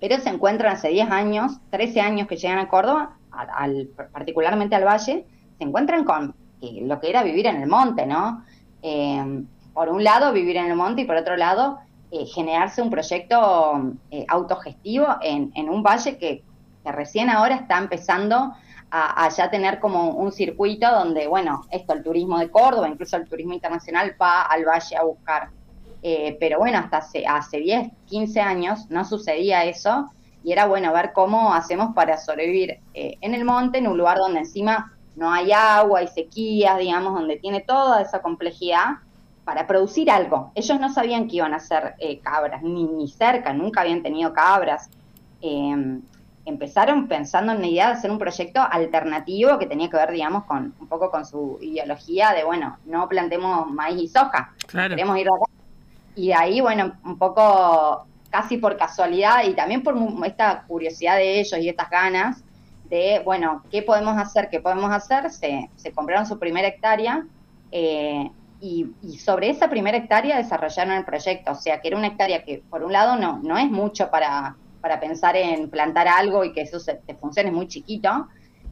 pero 0.00 0.18
se 0.18 0.28
encuentran 0.28 0.74
hace 0.74 0.88
10 0.88 1.10
años, 1.10 1.58
13 1.70 2.00
años 2.00 2.28
que 2.28 2.36
llegan 2.36 2.58
a 2.58 2.68
Córdoba, 2.68 3.16
al, 3.30 3.88
particularmente 4.12 4.74
al 4.74 4.84
Valle, 4.84 5.26
se 5.58 5.64
encuentran 5.64 6.04
con 6.04 6.34
lo 6.60 7.00
que 7.00 7.10
era 7.10 7.22
vivir 7.22 7.46
en 7.46 7.62
el 7.62 7.68
monte, 7.68 8.06
¿no? 8.06 8.44
Eh, 8.82 9.44
por 9.74 9.88
un 9.90 10.02
lado, 10.02 10.32
vivir 10.32 10.56
en 10.56 10.66
el 10.66 10.76
monte 10.76 11.02
y 11.02 11.04
por 11.04 11.16
otro 11.16 11.36
lado, 11.36 11.78
eh, 12.10 12.24
generarse 12.26 12.80
un 12.80 12.90
proyecto 12.90 13.94
eh, 14.10 14.24
autogestivo 14.28 15.06
en, 15.20 15.52
en, 15.54 15.68
un 15.68 15.82
valle 15.82 16.18
que, 16.18 16.42
que, 16.82 16.92
recién 16.92 17.28
ahora 17.28 17.56
está 17.56 17.78
empezando 17.78 18.54
a, 18.90 19.28
ya 19.28 19.50
tener 19.50 19.78
como 19.80 20.10
un 20.10 20.32
circuito 20.32 20.90
donde, 20.90 21.26
bueno, 21.26 21.62
esto, 21.70 21.92
el 21.92 22.02
turismo 22.02 22.38
de 22.38 22.50
Córdoba, 22.50 22.88
incluso 22.88 23.16
el 23.16 23.28
turismo 23.28 23.52
internacional 23.52 24.14
va 24.20 24.42
al 24.42 24.64
valle 24.64 24.96
a 24.96 25.02
buscar 25.04 25.50
Eh, 26.02 26.36
pero 26.38 26.58
bueno, 26.58 26.78
hasta 26.78 26.98
hace, 26.98 27.26
hace 27.26 27.58
10, 27.58 27.88
15 28.06 28.40
años 28.40 28.88
no 28.90 29.04
sucedía 29.04 29.64
eso 29.64 30.08
y 30.44 30.52
era 30.52 30.66
bueno 30.66 30.92
ver 30.92 31.12
cómo 31.12 31.52
hacemos 31.52 31.94
para 31.94 32.16
sobrevivir 32.18 32.78
eh, 32.94 33.16
en 33.20 33.34
el 33.34 33.44
monte, 33.44 33.78
en 33.78 33.88
un 33.88 33.98
lugar 33.98 34.18
donde 34.18 34.40
encima 34.40 34.92
no 35.16 35.32
hay 35.32 35.50
agua 35.50 36.02
y 36.02 36.08
sequías, 36.08 36.78
digamos, 36.78 37.12
donde 37.14 37.36
tiene 37.38 37.60
toda 37.60 38.02
esa 38.02 38.20
complejidad 38.20 38.98
para 39.44 39.66
producir 39.66 40.08
algo. 40.08 40.52
Ellos 40.54 40.78
no 40.78 40.92
sabían 40.92 41.26
que 41.26 41.36
iban 41.36 41.54
a 41.54 41.58
ser 41.58 41.94
eh, 41.98 42.20
cabras, 42.20 42.62
ni, 42.62 42.84
ni 42.84 43.08
cerca, 43.08 43.52
nunca 43.52 43.80
habían 43.80 44.02
tenido 44.02 44.32
cabras. 44.32 44.88
Em, 45.40 46.02
empezaron 46.46 47.08
pensando 47.08 47.52
en 47.52 47.58
una 47.58 47.66
idea 47.66 47.88
de 47.88 47.94
hacer 47.94 48.10
un 48.10 48.18
proyecto 48.18 48.60
alternativo 48.62 49.58
que 49.58 49.66
tenía 49.66 49.90
que 49.90 49.96
ver, 49.96 50.12
digamos, 50.12 50.44
con 50.44 50.74
un 50.78 50.86
poco 50.86 51.10
con 51.10 51.26
su 51.26 51.58
ideología 51.60 52.32
de, 52.32 52.44
bueno, 52.44 52.78
no 52.86 53.08
plantemos 53.08 53.68
maíz 53.68 54.02
y 54.02 54.08
soja, 54.08 54.54
queremos 54.70 55.18
ir 55.18 55.28
acá. 55.28 55.52
Y 56.14 56.32
ahí, 56.32 56.60
bueno, 56.60 56.94
un 57.04 57.18
poco 57.18 58.06
casi 58.30 58.56
por 58.58 58.76
casualidad 58.76 59.44
y 59.44 59.54
también 59.54 59.82
por 59.82 59.96
esta 60.24 60.62
curiosidad 60.62 61.16
de 61.16 61.40
ellos 61.40 61.58
y 61.60 61.68
estas 61.68 61.90
ganas 61.90 62.42
de, 62.88 63.20
bueno, 63.24 63.62
¿qué 63.70 63.82
podemos 63.82 64.16
hacer? 64.16 64.48
¿Qué 64.48 64.60
podemos 64.60 64.90
hacer? 64.92 65.30
Se, 65.30 65.68
se 65.76 65.92
compraron 65.92 66.26
su 66.26 66.38
primera 66.38 66.68
hectárea 66.68 67.26
eh, 67.72 68.30
y, 68.60 68.86
sobre 69.18 69.50
esa 69.50 69.68
primera 69.68 69.98
hectárea 69.98 70.38
desarrollaron 70.38 70.94
el 70.94 71.04
proyecto. 71.04 71.52
O 71.52 71.56
sea, 71.56 71.80
que 71.80 71.88
era 71.88 71.96
una 71.96 72.06
hectárea 72.06 72.44
que, 72.44 72.62
por 72.70 72.84
un 72.84 72.92
lado, 72.92 73.16
no, 73.16 73.40
no 73.42 73.58
es 73.58 73.70
mucho 73.70 74.10
para, 74.10 74.56
para 74.86 75.00
pensar 75.00 75.34
en 75.34 75.68
plantar 75.68 76.06
algo 76.06 76.44
y 76.44 76.52
que 76.52 76.60
eso 76.60 76.78
se, 76.78 76.94
te 76.94 77.16
funcione, 77.16 77.48
es 77.48 77.54
muy 77.56 77.66
chiquito. 77.66 78.28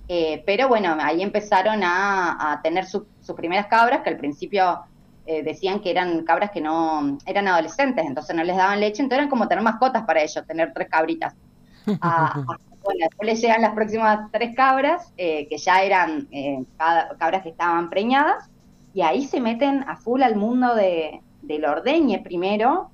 Eh, 0.06 0.44
pero 0.46 0.68
bueno, 0.68 0.96
ahí 1.00 1.22
empezaron 1.22 1.80
a, 1.82 2.60
tener 2.62 2.86
sus 2.86 3.02
primeras 3.34 3.66
cabras, 3.66 4.02
que 4.02 4.10
al 4.10 4.16
principio 4.16 4.78
eh, 5.26 5.42
decían 5.42 5.80
que 5.80 5.90
eran 5.90 6.22
cabras 6.22 6.52
que 6.52 6.60
no 6.60 7.18
eran 7.26 7.48
adolescentes, 7.48 8.06
entonces 8.06 8.36
no 8.36 8.44
les 8.44 8.56
daban 8.56 8.78
leche, 8.78 9.02
entonces 9.02 9.18
eran 9.18 9.28
como 9.28 9.48
tener 9.48 9.64
mascotas 9.64 10.04
para 10.04 10.22
ellos, 10.22 10.46
tener 10.46 10.72
tres 10.72 10.88
cabritas. 10.88 11.34
bueno, 11.86 13.00
después 13.00 13.26
les 13.26 13.40
llegan 13.40 13.62
las 13.62 13.74
próximas 13.74 14.30
tres 14.30 14.54
cabras, 14.54 15.12
eh, 15.16 15.48
que 15.48 15.58
ya 15.58 15.82
eran 15.82 16.28
cabras 17.18 17.42
que 17.42 17.48
estaban 17.48 17.90
preñadas, 17.90 18.48
y 18.94 19.02
ahí 19.02 19.24
se 19.24 19.40
meten 19.40 19.82
a 19.88 19.96
full 19.96 20.22
al 20.22 20.36
mundo 20.36 20.76
de, 20.76 21.22
del 21.42 21.64
ordeñe 21.64 22.20
primero, 22.20 22.92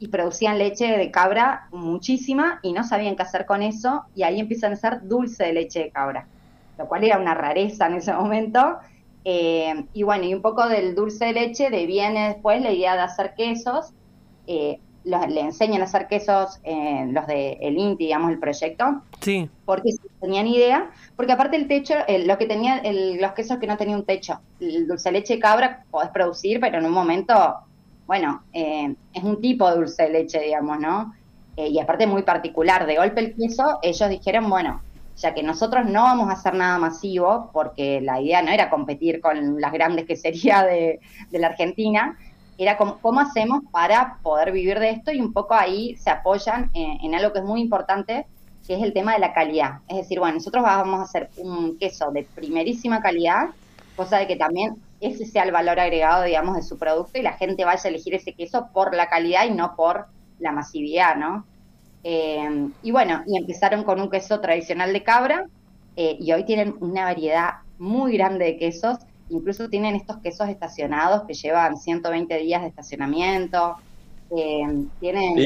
y 0.00 0.08
producían 0.08 0.58
leche 0.58 0.86
de 0.96 1.10
cabra 1.10 1.68
muchísima 1.72 2.60
y 2.62 2.72
no 2.72 2.84
sabían 2.84 3.16
qué 3.16 3.22
hacer 3.22 3.46
con 3.46 3.62
eso 3.62 4.04
y 4.14 4.22
ahí 4.22 4.38
empiezan 4.40 4.72
a 4.72 4.74
hacer 4.74 5.00
dulce 5.02 5.44
de 5.44 5.52
leche 5.52 5.80
de 5.80 5.90
cabra, 5.90 6.26
lo 6.78 6.86
cual 6.86 7.04
era 7.04 7.18
una 7.18 7.34
rareza 7.34 7.86
en 7.86 7.94
ese 7.94 8.12
momento. 8.12 8.78
Eh, 9.24 9.84
y 9.92 10.04
bueno, 10.04 10.24
y 10.24 10.34
un 10.34 10.42
poco 10.42 10.68
del 10.68 10.94
dulce 10.94 11.26
de 11.26 11.32
leche 11.32 11.70
de 11.70 11.86
viene 11.86 12.28
después 12.28 12.62
la 12.62 12.70
idea 12.70 12.94
de 12.94 13.02
hacer 13.02 13.34
quesos. 13.36 13.92
Eh, 14.46 14.80
le 15.04 15.40
enseñan 15.40 15.80
a 15.80 15.84
hacer 15.84 16.06
quesos 16.06 16.60
eh, 16.64 17.06
los 17.10 17.26
de 17.26 17.52
el 17.62 17.78
INTI, 17.78 18.04
digamos, 18.04 18.30
el 18.30 18.38
proyecto. 18.38 19.02
Sí. 19.20 19.48
Porque 19.64 19.90
tenían 20.20 20.46
idea, 20.46 20.90
porque 21.16 21.32
aparte 21.32 21.56
el 21.56 21.66
techo, 21.66 21.94
lo 22.24 22.36
que 22.36 22.46
tenía, 22.46 22.82
los 23.18 23.32
quesos 23.32 23.58
que 23.58 23.66
no 23.66 23.76
tenían 23.76 24.00
un 24.00 24.04
techo, 24.04 24.40
el 24.60 24.86
dulce 24.86 25.08
de 25.08 25.18
leche 25.18 25.34
de 25.34 25.40
cabra 25.40 25.84
podés 25.90 26.10
producir, 26.10 26.60
pero 26.60 26.78
en 26.78 26.84
un 26.84 26.92
momento 26.92 27.56
bueno, 28.08 28.42
eh, 28.54 28.94
es 29.12 29.22
un 29.22 29.38
tipo 29.38 29.68
de 29.70 29.76
dulce 29.76 30.04
de 30.04 30.08
leche, 30.08 30.40
digamos, 30.40 30.80
¿no? 30.80 31.14
Eh, 31.56 31.68
y 31.68 31.78
aparte 31.78 32.06
muy 32.06 32.22
particular. 32.22 32.86
De 32.86 32.96
golpe 32.96 33.20
el 33.20 33.36
queso, 33.36 33.78
ellos 33.82 34.08
dijeron, 34.08 34.48
bueno, 34.48 34.80
ya 35.18 35.34
que 35.34 35.42
nosotros 35.42 35.84
no 35.84 36.04
vamos 36.04 36.30
a 36.30 36.32
hacer 36.32 36.54
nada 36.54 36.78
masivo, 36.78 37.50
porque 37.52 38.00
la 38.00 38.18
idea 38.18 38.40
no 38.40 38.50
era 38.50 38.70
competir 38.70 39.20
con 39.20 39.60
las 39.60 39.72
grandes 39.72 40.06
queserías 40.06 40.64
de, 40.64 41.00
de 41.30 41.38
la 41.38 41.48
Argentina, 41.48 42.16
era 42.56 42.78
cómo, 42.78 43.20
hacemos 43.20 43.62
para 43.70 44.16
poder 44.22 44.52
vivir 44.52 44.78
de 44.80 44.90
esto 44.90 45.12
y 45.12 45.20
un 45.20 45.34
poco 45.34 45.52
ahí 45.54 45.94
se 45.96 46.08
apoyan 46.08 46.70
en, 46.72 47.04
en, 47.04 47.14
algo 47.14 47.34
que 47.34 47.40
es 47.40 47.44
muy 47.44 47.60
importante, 47.60 48.26
que 48.66 48.74
es 48.74 48.82
el 48.82 48.94
tema 48.94 49.12
de 49.12 49.18
la 49.18 49.34
calidad. 49.34 49.80
Es 49.86 49.98
decir, 49.98 50.18
bueno, 50.18 50.36
nosotros 50.36 50.64
vamos 50.64 51.00
a 51.00 51.02
hacer 51.02 51.28
un 51.36 51.76
queso 51.78 52.10
de 52.10 52.24
primerísima 52.34 53.02
calidad, 53.02 53.50
cosa 53.96 54.16
de 54.16 54.26
que 54.26 54.36
también 54.36 54.76
ese 55.00 55.26
sea 55.26 55.44
el 55.44 55.52
valor 55.52 55.78
agregado, 55.78 56.24
digamos, 56.24 56.56
de 56.56 56.62
su 56.62 56.78
producto 56.78 57.18
y 57.18 57.22
la 57.22 57.34
gente 57.34 57.64
vaya 57.64 57.82
a 57.84 57.88
elegir 57.88 58.14
ese 58.14 58.32
queso 58.32 58.68
por 58.72 58.94
la 58.94 59.08
calidad 59.08 59.46
y 59.46 59.50
no 59.50 59.76
por 59.76 60.06
la 60.40 60.52
masividad, 60.52 61.16
¿no? 61.16 61.46
Eh, 62.04 62.68
y 62.82 62.90
bueno, 62.90 63.22
y 63.26 63.36
empezaron 63.36 63.84
con 63.84 64.00
un 64.00 64.10
queso 64.10 64.40
tradicional 64.40 64.92
de 64.92 65.02
cabra 65.02 65.46
eh, 65.96 66.16
y 66.18 66.32
hoy 66.32 66.44
tienen 66.44 66.74
una 66.80 67.04
variedad 67.04 67.54
muy 67.78 68.16
grande 68.16 68.44
de 68.44 68.56
quesos, 68.56 68.98
incluso 69.30 69.68
tienen 69.68 69.94
estos 69.94 70.18
quesos 70.18 70.48
estacionados 70.48 71.22
que 71.26 71.34
llevan 71.34 71.76
120 71.76 72.38
días 72.38 72.62
de 72.62 72.68
estacionamiento. 72.68 73.76
Eh, 74.36 74.84
tienen, 75.00 75.38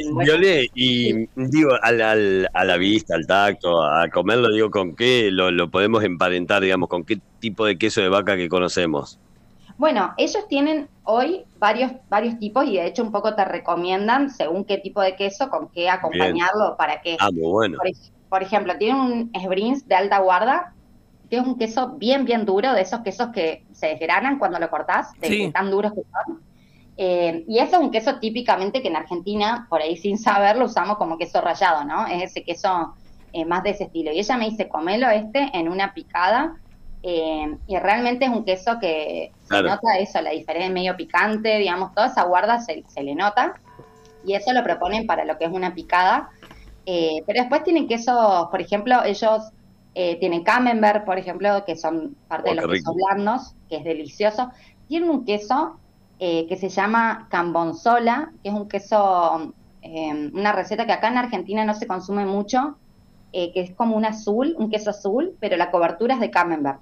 y 0.75 1.29
digo, 1.37 1.71
al, 1.83 2.49
a 2.53 2.65
la 2.65 2.77
vista, 2.77 3.15
al 3.15 3.27
tacto, 3.29 3.81
a 3.81 4.09
comerlo, 4.09 4.53
digo, 4.53 4.71
¿con 4.71 4.97
qué 4.97 5.31
lo, 5.31 5.53
lo 5.53 5.71
podemos 5.71 6.03
emparentar, 6.03 6.63
digamos, 6.63 6.89
con 6.89 7.05
qué 7.05 7.21
tipo 7.39 7.65
de 7.65 7.79
queso 7.79 8.01
de 8.01 8.09
vaca 8.09 8.37
que 8.37 8.49
conocemos? 8.49 9.21
Bueno, 9.83 10.15
ellos 10.17 10.47
tienen 10.47 10.89
hoy 11.03 11.45
varios, 11.59 11.91
varios 12.09 12.39
tipos 12.39 12.65
y 12.67 12.77
de 12.77 12.87
hecho 12.87 13.03
un 13.03 13.11
poco 13.11 13.35
te 13.35 13.45
recomiendan 13.45 14.31
según 14.31 14.65
qué 14.65 14.79
tipo 14.79 15.01
de 15.01 15.17
queso, 15.17 15.51
con 15.51 15.71
qué 15.71 15.91
acompañarlo, 15.91 16.77
para 16.79 17.01
qué. 17.01 17.17
Ah, 17.19 17.33
muy 17.33 17.51
bueno. 17.51 17.79
Por, 18.29 18.45
ejemplo, 18.45 18.79
tienen 18.79 19.01
un 19.01 19.33
Sbrins 19.35 19.89
de 19.89 19.97
alta 19.97 20.21
guarda, 20.21 20.73
que 21.29 21.39
es 21.39 21.43
un 21.45 21.59
queso 21.59 21.95
bien, 21.97 22.25
bien 22.25 22.45
duro, 22.45 22.73
de 22.75 22.83
esos 22.83 23.01
quesos 23.01 23.31
que 23.31 23.65
se 23.73 23.89
desgranan 23.89 24.39
cuando 24.39 24.61
lo 24.61 24.71
cortás, 24.71 25.19
de 25.19 25.51
tan 25.53 25.69
duros 25.69 25.95
que 25.95 26.03
son. 26.03 26.41
Eh, 26.97 27.45
y 27.49 27.59
eso 27.59 27.75
es 27.75 27.83
un 27.83 27.91
queso 27.91 28.21
típicamente 28.21 28.83
que 28.83 28.89
en 28.89 28.95
Argentina, 28.95 29.67
por 29.69 29.83
ahí 29.83 29.97
sin 29.97 30.17
saberlo, 30.17 30.67
usamos 30.67 30.97
como 30.97 31.19
queso 31.19 31.41
rallado, 31.41 31.85
¿no? 31.85 32.07
Es 32.07 32.23
ese 32.23 32.45
queso 32.45 32.95
eh, 33.33 33.45
más 33.45 33.65
de 33.65 33.71
ese 33.71 33.83
estilo. 33.83 34.13
Y 34.13 34.21
ella 34.21 34.37
me 34.37 34.49
dice, 34.49 34.69
comelo 34.69 35.11
este 35.11 35.51
en 35.55 35.69
una 35.69 35.93
picada 35.93 36.62
eh, 37.03 37.57
y 37.67 37.77
realmente 37.79 38.27
es 38.27 38.31
un 38.31 38.45
queso 38.45 38.79
que 38.81 39.33
se 39.43 39.63
nota 39.63 39.99
eso, 39.99 40.21
la 40.21 40.31
diferencia 40.31 40.71
medio 40.71 40.97
picante, 40.97 41.59
digamos, 41.59 41.93
toda 41.95 42.07
esa 42.07 42.23
guarda 42.25 42.61
se, 42.61 42.85
le 43.03 43.15
nota. 43.15 43.55
Y 44.25 44.35
eso 44.35 44.53
lo 44.53 44.63
proponen 44.63 45.07
para 45.07 45.25
lo 45.25 45.37
que 45.37 45.47
es 45.47 45.51
una 45.51 45.75
picada. 45.75 46.31
Eh, 46.87 47.23
pero 47.27 47.41
después 47.41 47.65
tienen 47.65 47.89
quesos, 47.89 48.49
por 48.51 48.61
ejemplo, 48.61 49.03
ellos 49.05 49.51
eh, 49.95 50.17
tienen 50.21 50.45
camembert, 50.45 51.05
por 51.05 51.19
ejemplo, 51.19 51.65
que 51.65 51.77
son 51.77 52.17
parte 52.29 52.51
de 52.51 52.59
oh, 52.59 52.63
los 52.63 52.73
quesos 52.73 52.95
blandos, 52.95 53.55
que 53.69 53.77
es 53.77 53.85
delicioso. 53.85 54.51
Tienen 54.87 55.11
un 55.11 55.25
queso 55.25 55.79
que 56.21 56.57
se 56.57 56.69
llama 56.69 57.27
cambonzola, 57.33 58.31
que 58.45 58.51
es 58.51 58.55
un 58.55 58.69
queso, 58.69 59.53
una 59.83 60.53
receta 60.53 60.87
que 60.87 60.93
acá 60.93 61.09
en 61.09 61.19
Argentina 61.19 61.65
no 61.65 61.75
se 61.75 61.89
consume 61.89 62.25
mucho, 62.25 62.77
que 63.33 63.51
es 63.57 63.73
como 63.73 63.97
un 63.97 64.05
azul, 64.05 64.55
un 64.57 64.71
queso 64.71 64.91
azul, 64.91 65.37
pero 65.41 65.57
la 65.57 65.73
cobertura 65.73 66.15
es 66.15 66.21
de 66.21 66.31
camembert 66.31 66.79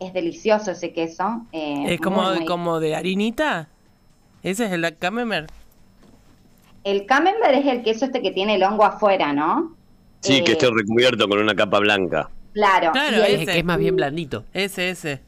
es 0.00 0.12
delicioso 0.12 0.72
ese 0.72 0.92
queso. 0.92 1.42
Eh, 1.52 1.94
¿Es 1.94 2.00
como, 2.00 2.24
como 2.46 2.80
de 2.80 2.96
harinita? 2.96 3.68
¿Ese 4.42 4.64
es 4.64 4.72
el 4.72 4.96
camembert? 4.98 5.50
El 6.82 7.04
camembert 7.04 7.54
es 7.54 7.66
el 7.66 7.82
queso 7.82 8.06
este 8.06 8.22
que 8.22 8.30
tiene 8.30 8.54
el 8.54 8.62
hongo 8.62 8.84
afuera, 8.84 9.32
¿no? 9.32 9.76
Sí, 10.20 10.42
que 10.42 10.52
eh, 10.52 10.54
esté 10.54 10.70
recubierto 10.70 11.28
con 11.28 11.38
una 11.38 11.54
capa 11.54 11.78
blanca. 11.78 12.30
Claro. 12.54 12.92
Claro, 12.92 13.22
ese. 13.22 13.46
que 13.46 13.58
es 13.58 13.64
más 13.64 13.78
bien 13.78 13.96
blandito. 13.96 14.44
Ese, 14.52 14.90
ese. 14.90 15.20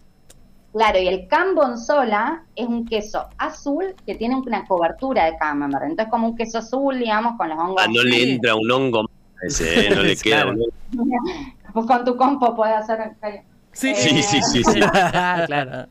Claro, 0.73 0.99
y 0.99 1.07
el 1.07 1.29
cambonzola 1.29 2.45
es 2.57 2.67
un 2.67 2.87
queso 2.87 3.29
azul 3.37 3.95
que 4.07 4.14
tiene 4.14 4.37
una 4.37 4.64
cobertura 4.64 5.26
de 5.26 5.37
camembert. 5.37 5.85
Entonces, 5.85 6.11
como 6.11 6.29
un 6.29 6.37
queso 6.37 6.59
azul, 6.59 6.99
digamos, 6.99 7.37
con 7.37 7.50
los 7.50 7.59
hongos. 7.59 7.83
Ah, 7.85 7.88
no 7.93 8.02
le 8.02 8.33
entra 8.33 8.55
un 8.55 8.71
hongo 8.71 9.11
ese, 9.43 9.88
¿eh? 9.88 9.95
no 9.95 10.02
le 10.02 10.17
queda. 10.23 10.47
pues 11.75 11.87
con 11.87 12.05
tu 12.07 12.17
compo 12.17 12.57
puedes 12.57 12.76
hacer 12.76 13.12
Sí, 13.73 13.95
sí, 13.95 14.23
sí, 14.23 14.43
sí, 14.43 14.64
sí. 14.64 14.81
claro. 15.47 15.88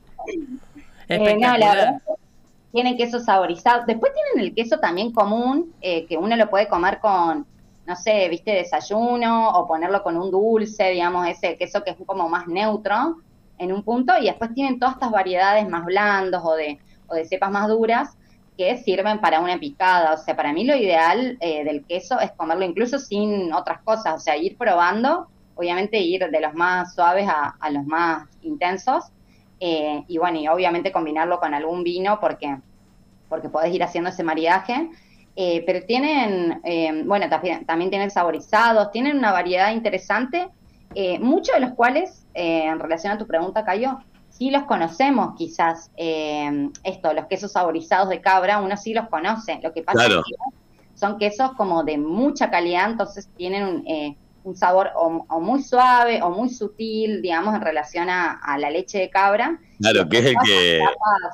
Eh, 1.07 1.37
no, 1.37 1.57
la 1.57 1.75
verdad, 1.75 2.01
tienen 2.71 2.97
queso 2.97 3.19
saborizado. 3.19 3.83
Después 3.85 4.13
tienen 4.13 4.47
el 4.47 4.55
queso 4.55 4.79
también 4.79 5.11
común, 5.11 5.73
eh, 5.81 6.05
que 6.05 6.17
uno 6.17 6.35
lo 6.35 6.49
puede 6.49 6.67
comer 6.67 6.99
con, 6.99 7.45
no 7.85 7.95
sé, 7.95 8.29
viste, 8.29 8.51
desayuno 8.51 9.49
o 9.51 9.67
ponerlo 9.67 10.03
con 10.03 10.17
un 10.17 10.31
dulce, 10.31 10.89
digamos, 10.89 11.27
ese 11.27 11.57
queso 11.57 11.83
que 11.83 11.91
es 11.91 11.97
como 12.05 12.29
más 12.29 12.47
neutro 12.47 13.17
en 13.57 13.73
un 13.73 13.83
punto. 13.83 14.13
Y 14.19 14.25
después 14.25 14.53
tienen 14.53 14.79
todas 14.79 14.95
estas 14.95 15.11
variedades 15.11 15.67
más 15.67 15.85
blandos 15.85 16.41
o 16.45 16.55
de, 16.55 16.79
o 17.07 17.15
de 17.15 17.25
cepas 17.25 17.51
más 17.51 17.67
duras 17.67 18.17
que 18.57 18.77
sirven 18.77 19.19
para 19.19 19.39
una 19.39 19.59
picada. 19.59 20.13
O 20.13 20.17
sea, 20.17 20.35
para 20.35 20.53
mí 20.53 20.63
lo 20.63 20.75
ideal 20.75 21.37
eh, 21.41 21.63
del 21.63 21.83
queso 21.85 22.19
es 22.19 22.31
comerlo 22.31 22.63
incluso 22.63 22.99
sin 22.99 23.51
otras 23.53 23.81
cosas, 23.81 24.15
o 24.15 24.19
sea, 24.19 24.37
ir 24.37 24.57
probando 24.57 25.27
obviamente 25.61 25.99
ir 25.99 26.29
de 26.29 26.41
los 26.41 26.53
más 26.53 26.95
suaves 26.95 27.27
a, 27.29 27.69
los 27.69 27.85
más 27.85 28.27
intensos. 28.41 29.05
Eh, 29.59 30.03
y 30.07 30.17
bueno, 30.17 30.39
y 30.39 30.47
obviamente 30.47 30.91
combinarlo 30.91 31.39
con 31.39 31.53
algún 31.53 31.83
vino 31.83 32.19
porque, 32.19 32.57
porque 33.29 33.47
podés 33.47 33.73
ir 33.73 33.83
haciendo 33.83 34.09
ese 34.09 34.23
maridaje. 34.23 34.89
Eh, 35.35 35.63
pero 35.65 35.85
tienen, 35.85 36.59
eh, 36.63 37.03
bueno, 37.05 37.29
también, 37.29 37.65
también 37.65 37.89
tienen 37.89 38.11
saborizados, 38.11 38.91
tienen 38.91 39.17
una 39.17 39.31
variedad 39.31 39.71
interesante, 39.71 40.49
muchos 41.21 41.55
de 41.55 41.61
los 41.61 41.71
cuales, 41.71 42.27
en 42.33 42.77
relación 42.77 43.13
a 43.13 43.17
tu 43.17 43.25
pregunta, 43.25 43.63
Cayo, 43.63 43.99
sí 44.29 44.51
los 44.51 44.63
conocemos 44.63 45.35
quizás, 45.37 45.89
eh, 45.95 46.69
esto, 46.83 47.13
los 47.13 47.27
quesos 47.27 47.53
saborizados 47.53 48.09
de 48.09 48.19
cabra, 48.19 48.59
uno 48.59 48.75
sí 48.75 48.93
los 48.93 49.07
conoce. 49.07 49.59
Lo 49.63 49.71
que 49.71 49.83
pasa 49.83 50.05
es 50.05 50.15
que 50.15 50.35
son 50.95 51.17
quesos 51.17 51.53
como 51.53 51.83
de 51.83 51.97
mucha 51.97 52.49
calidad, 52.49 52.89
entonces 52.89 53.29
tienen 53.37 53.85
un, 54.43 54.55
sabor 54.55 54.89
o, 54.95 55.39
muy 55.39 55.61
suave 55.61 56.21
o 56.21 56.29
muy 56.29 56.49
sutil, 56.49 57.21
digamos, 57.21 57.55
en 57.55 57.61
relación 57.61 58.09
a, 58.09 58.57
la 58.57 58.69
leche 58.69 58.99
de 58.99 59.09
cabra. 59.09 59.59
Claro, 59.79 60.07
que 60.09 60.17
es 60.19 60.25
el 60.25 60.35
que, 60.43 60.79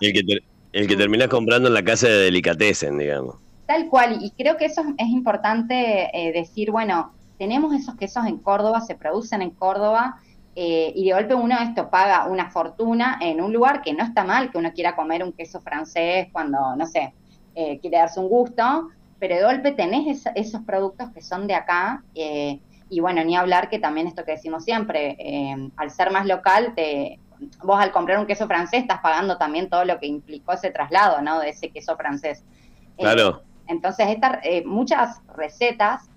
el 0.02 0.14
que, 0.14 0.38
el 0.74 0.88
que 0.88 0.96
terminas 0.96 1.28
comprando 1.28 1.68
en 1.68 1.74
la 1.74 1.84
casa 1.84 2.08
de 2.08 2.18
delicatessen, 2.18 2.98
digamos. 2.98 3.36
Tal 3.66 3.88
cual, 3.90 4.20
y 4.22 4.32
creo 4.32 4.58
que 4.58 4.66
eso 4.66 4.82
es 4.98 5.08
importante 5.08 6.10
eh, 6.14 6.32
decir, 6.32 6.72
bueno, 6.72 7.14
tenemos 7.38 7.74
esos 7.74 7.96
quesos 7.96 8.26
en 8.26 8.38
Córdoba, 8.38 8.82
se 8.82 8.96
producen 8.96 9.42
en 9.42 9.52
Córdoba, 9.52 10.22
eh, 10.60 10.92
y 10.96 11.06
de 11.06 11.14
golpe 11.14 11.36
uno 11.36 11.56
esto 11.62 11.92
paga 11.92 12.26
una 12.26 12.50
fortuna 12.50 13.20
en 13.22 13.42
un 13.42 13.54
lugar 13.54 13.84
que 13.84 13.94
no 13.94 14.04
está 14.04 14.24
mal 14.24 14.50
que 14.50 14.58
uno 14.58 14.74
quiera 14.74 14.96
comer 14.96 15.24
un 15.24 15.32
queso 15.32 15.62
francés 15.62 16.30
cuando, 16.32 16.76
no 16.76 16.88
sé, 16.88 17.14
eh, 17.54 17.78
quiere 17.80 17.98
darse 17.98 18.20
un 18.20 18.28
gusto, 18.28 18.90
pero 19.20 19.36
de 19.36 19.44
golpe 19.44 19.72
tenés 19.74 20.26
esos 20.34 20.62
productos 20.64 21.12
que 21.12 21.22
son 21.22 21.46
de 21.46 21.54
acá, 21.54 22.04
eh, 22.16 22.60
y 22.90 23.00
bueno, 23.00 23.24
ni 23.24 23.36
hablar 23.36 23.70
que 23.70 23.80
también 23.80 24.08
esto 24.08 24.24
que 24.24 24.32
decimos 24.32 24.64
siempre, 24.64 25.72
al 25.76 25.92
ser 25.92 26.12
más 26.12 26.26
local, 26.26 26.74
te, 26.76 27.20
vos 27.64 27.80
al 27.80 27.92
comprar 27.92 28.20
un 28.20 28.26
queso 28.26 28.48
francés 28.48 28.82
estás 28.82 29.00
pagando 29.02 29.38
también 29.38 29.70
todo 29.70 29.86
lo 29.86 30.00
que 30.00 30.08
implicó 30.08 30.54
ese 30.54 30.72
traslado, 30.72 31.22
¿no? 31.22 31.40
De 31.40 31.50
ese 31.50 31.70
queso 31.70 31.96
francés. 31.98 32.44
Claro. 32.98 33.44
entonces, 33.68 34.08
estas, 34.10 34.40
muchas 34.66 35.22
recetas 35.36 36.10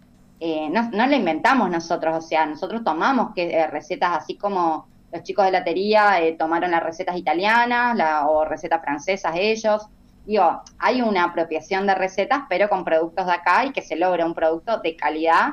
eh, 0.43 0.71
no, 0.71 0.91
no 0.91 1.07
la 1.07 1.17
inventamos 1.17 1.69
nosotros, 1.71 2.17
o 2.17 2.27
sea, 2.27 2.47
nosotros 2.47 2.83
tomamos 2.83 3.35
que, 3.35 3.50
eh, 3.50 3.67
recetas 3.67 4.17
así 4.17 4.37
como 4.37 4.89
los 5.12 5.23
chicos 5.23 5.45
de 5.45 5.50
la 5.53 5.62
tería 5.62 6.23
eh, 6.23 6.33
tomaron 6.33 6.71
las 6.71 6.83
recetas 6.83 7.19
italianas 7.19 8.25
o 8.27 8.47
recetas 8.47 8.81
francesas 8.81 9.35
ellos. 9.37 9.87
Digo, 10.25 10.62
hay 10.79 11.03
una 11.03 11.25
apropiación 11.25 11.87
de 11.87 11.95
recetas, 11.95 12.45
pero 12.49 12.71
con 12.71 12.85
productos 12.85 13.27
de 13.27 13.33
acá 13.33 13.67
y 13.67 13.73
que 13.73 13.83
se 13.83 13.97
logra 13.97 14.25
un 14.25 14.35
producto 14.35 14.79
de 14.79 14.97
calidad 14.97 15.50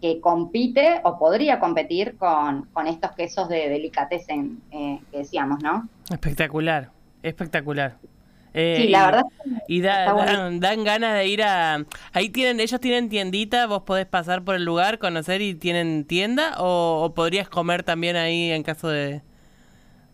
que 0.00 0.20
compite 0.20 1.00
o 1.04 1.18
podría 1.18 1.58
competir 1.60 2.16
con, 2.16 2.66
con 2.72 2.86
estos 2.86 3.12
quesos 3.12 3.48
de 3.48 3.68
delicatessen 3.68 4.60
que 4.70 5.18
decíamos, 5.18 5.62
¿no? 5.62 5.88
Espectacular, 6.10 6.90
espectacular. 7.22 7.96
Eh, 8.54 8.76
sí, 8.76 8.88
la 8.88 9.06
verdad. 9.06 9.22
Y 9.66 9.80
dan, 9.80 10.60
ganas 10.60 11.14
de 11.14 11.26
ir 11.26 11.42
a... 11.42 11.84
Ahí 12.12 12.30
tienen, 12.30 12.60
ellos 12.60 12.80
tienen 12.80 13.08
tiendita, 13.08 13.66
vos 13.66 13.82
podés 13.82 14.06
pasar 14.06 14.42
por 14.42 14.54
el 14.54 14.64
lugar, 14.64 14.98
conocer 14.98 15.42
y 15.42 15.54
tienen 15.54 16.04
tienda 16.04 16.54
o, 16.58 17.12
podrías 17.14 17.48
comer 17.48 17.82
también 17.82 18.16
ahí 18.16 18.50
en 18.50 18.62
caso 18.62 18.88
de... 18.88 19.22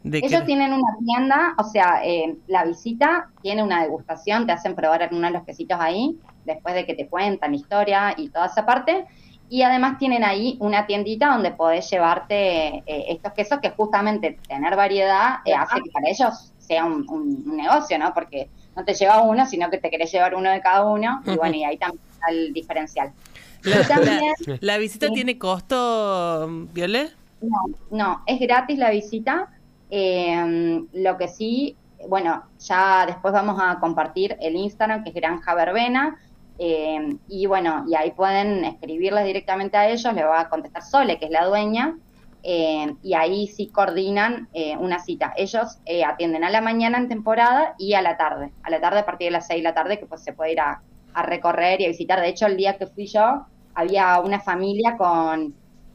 ellos 0.04 0.44
tienen 0.44 0.72
una 0.72 0.96
tienda, 1.06 1.54
o 1.58 1.64
sea, 1.64 2.00
eh, 2.04 2.36
la 2.46 2.64
visita 2.64 3.30
tiene 3.42 3.62
una 3.62 3.82
degustación, 3.82 4.46
te 4.46 4.52
hacen 4.52 4.74
probar 4.74 5.02
algunos 5.02 5.30
de 5.30 5.38
los 5.38 5.46
quesitos 5.46 5.78
ahí, 5.80 6.18
después 6.44 6.74
de 6.74 6.84
que 6.84 6.94
te 6.94 7.06
cuentan 7.06 7.52
la 7.52 7.56
historia 7.56 8.14
y 8.16 8.28
toda 8.28 8.46
esa 8.46 8.66
parte. 8.66 9.06
Y 9.54 9.62
además 9.62 9.98
tienen 9.98 10.24
ahí 10.24 10.56
una 10.58 10.84
tiendita 10.84 11.28
donde 11.28 11.52
podés 11.52 11.88
llevarte 11.88 12.78
eh, 12.78 13.04
estos 13.10 13.34
quesos 13.34 13.60
que 13.60 13.70
justamente 13.70 14.36
tener 14.48 14.74
variedad 14.74 15.36
hace 15.56 15.80
que 15.80 15.90
para 15.92 16.08
ellos 16.08 16.52
sea 16.58 16.84
un, 16.84 17.44
negocio, 17.56 17.96
¿no? 17.96 18.12
Porque 18.12 18.48
no 18.74 18.84
te 18.84 18.94
lleva 18.94 19.22
uno, 19.22 19.46
sino 19.46 19.70
que 19.70 19.78
te 19.78 19.90
querés 19.90 20.10
llevar 20.10 20.34
uno 20.34 20.50
de 20.50 20.60
cada 20.60 20.84
uno, 20.84 21.22
y 21.24 21.36
bueno, 21.36 21.54
y 21.54 21.62
ahí 21.62 21.76
también 21.76 22.02
está 22.10 22.32
el 22.32 22.52
diferencial. 22.52 23.12
La, 24.60 24.76
visita 24.76 25.06
tiene 25.14 25.38
costo, 25.38 26.48
Viole? 26.72 27.10
No, 27.40 27.58
no, 27.92 28.22
es 28.26 28.40
gratis 28.40 28.76
la 28.76 28.90
visita. 28.90 29.50
Em, 29.88 30.88
lo 30.94 31.16
que 31.16 31.28
sí, 31.28 31.76
bueno, 32.08 32.42
ya 32.58 33.06
después 33.06 33.32
vamos 33.32 33.62
a 33.62 33.78
compartir 33.78 34.36
el 34.40 34.56
Instagram, 34.56 35.04
que 35.04 35.10
es 35.10 35.14
Granja 35.14 35.54
Verbena, 35.54 36.18
em, 36.58 37.18
y 37.28 37.46
bueno, 37.46 37.84
y 37.88 37.94
ahí 37.94 38.12
pueden 38.12 38.64
escribirles 38.64 39.24
directamente 39.24 39.76
a 39.76 39.88
ellos, 39.88 40.12
le 40.14 40.24
va 40.24 40.40
a 40.40 40.48
contestar 40.48 40.82
Sole, 40.82 41.18
que 41.18 41.26
es 41.26 41.30
la 41.30 41.44
dueña, 41.46 41.96
eh, 42.46 42.94
y 43.02 43.14
ahí 43.14 43.46
sí 43.46 43.68
coordinan 43.68 44.48
eh, 44.52 44.76
una 44.76 44.98
cita. 44.98 45.32
Ellos 45.34 45.78
eh, 45.86 46.04
atienden 46.04 46.44
a 46.44 46.50
la 46.50 46.60
mañana 46.60 46.98
en 46.98 47.08
temporada 47.08 47.74
y 47.78 47.94
a 47.94 48.02
la 48.02 48.18
tarde. 48.18 48.52
A 48.62 48.68
la 48.68 48.82
tarde 48.82 48.98
a 48.98 49.06
partir 49.06 49.28
de 49.28 49.30
las 49.30 49.46
6 49.46 49.60
de 49.60 49.64
la 49.64 49.72
tarde 49.72 49.98
que 49.98 50.04
pues 50.04 50.22
se 50.22 50.34
puede 50.34 50.52
ir 50.52 50.60
a, 50.60 50.82
recorrer 51.22 51.80
y 51.80 51.86
a 51.86 51.88
visitar. 51.88 52.20
De 52.20 52.28
hecho, 52.28 52.46
el 52.46 52.58
día 52.58 52.76
que 52.76 52.86
fui 52.86 53.06
yo 53.06 53.46
había 53.74 54.20
una 54.20 54.40
familia 54.40 54.96
con, 54.98 55.54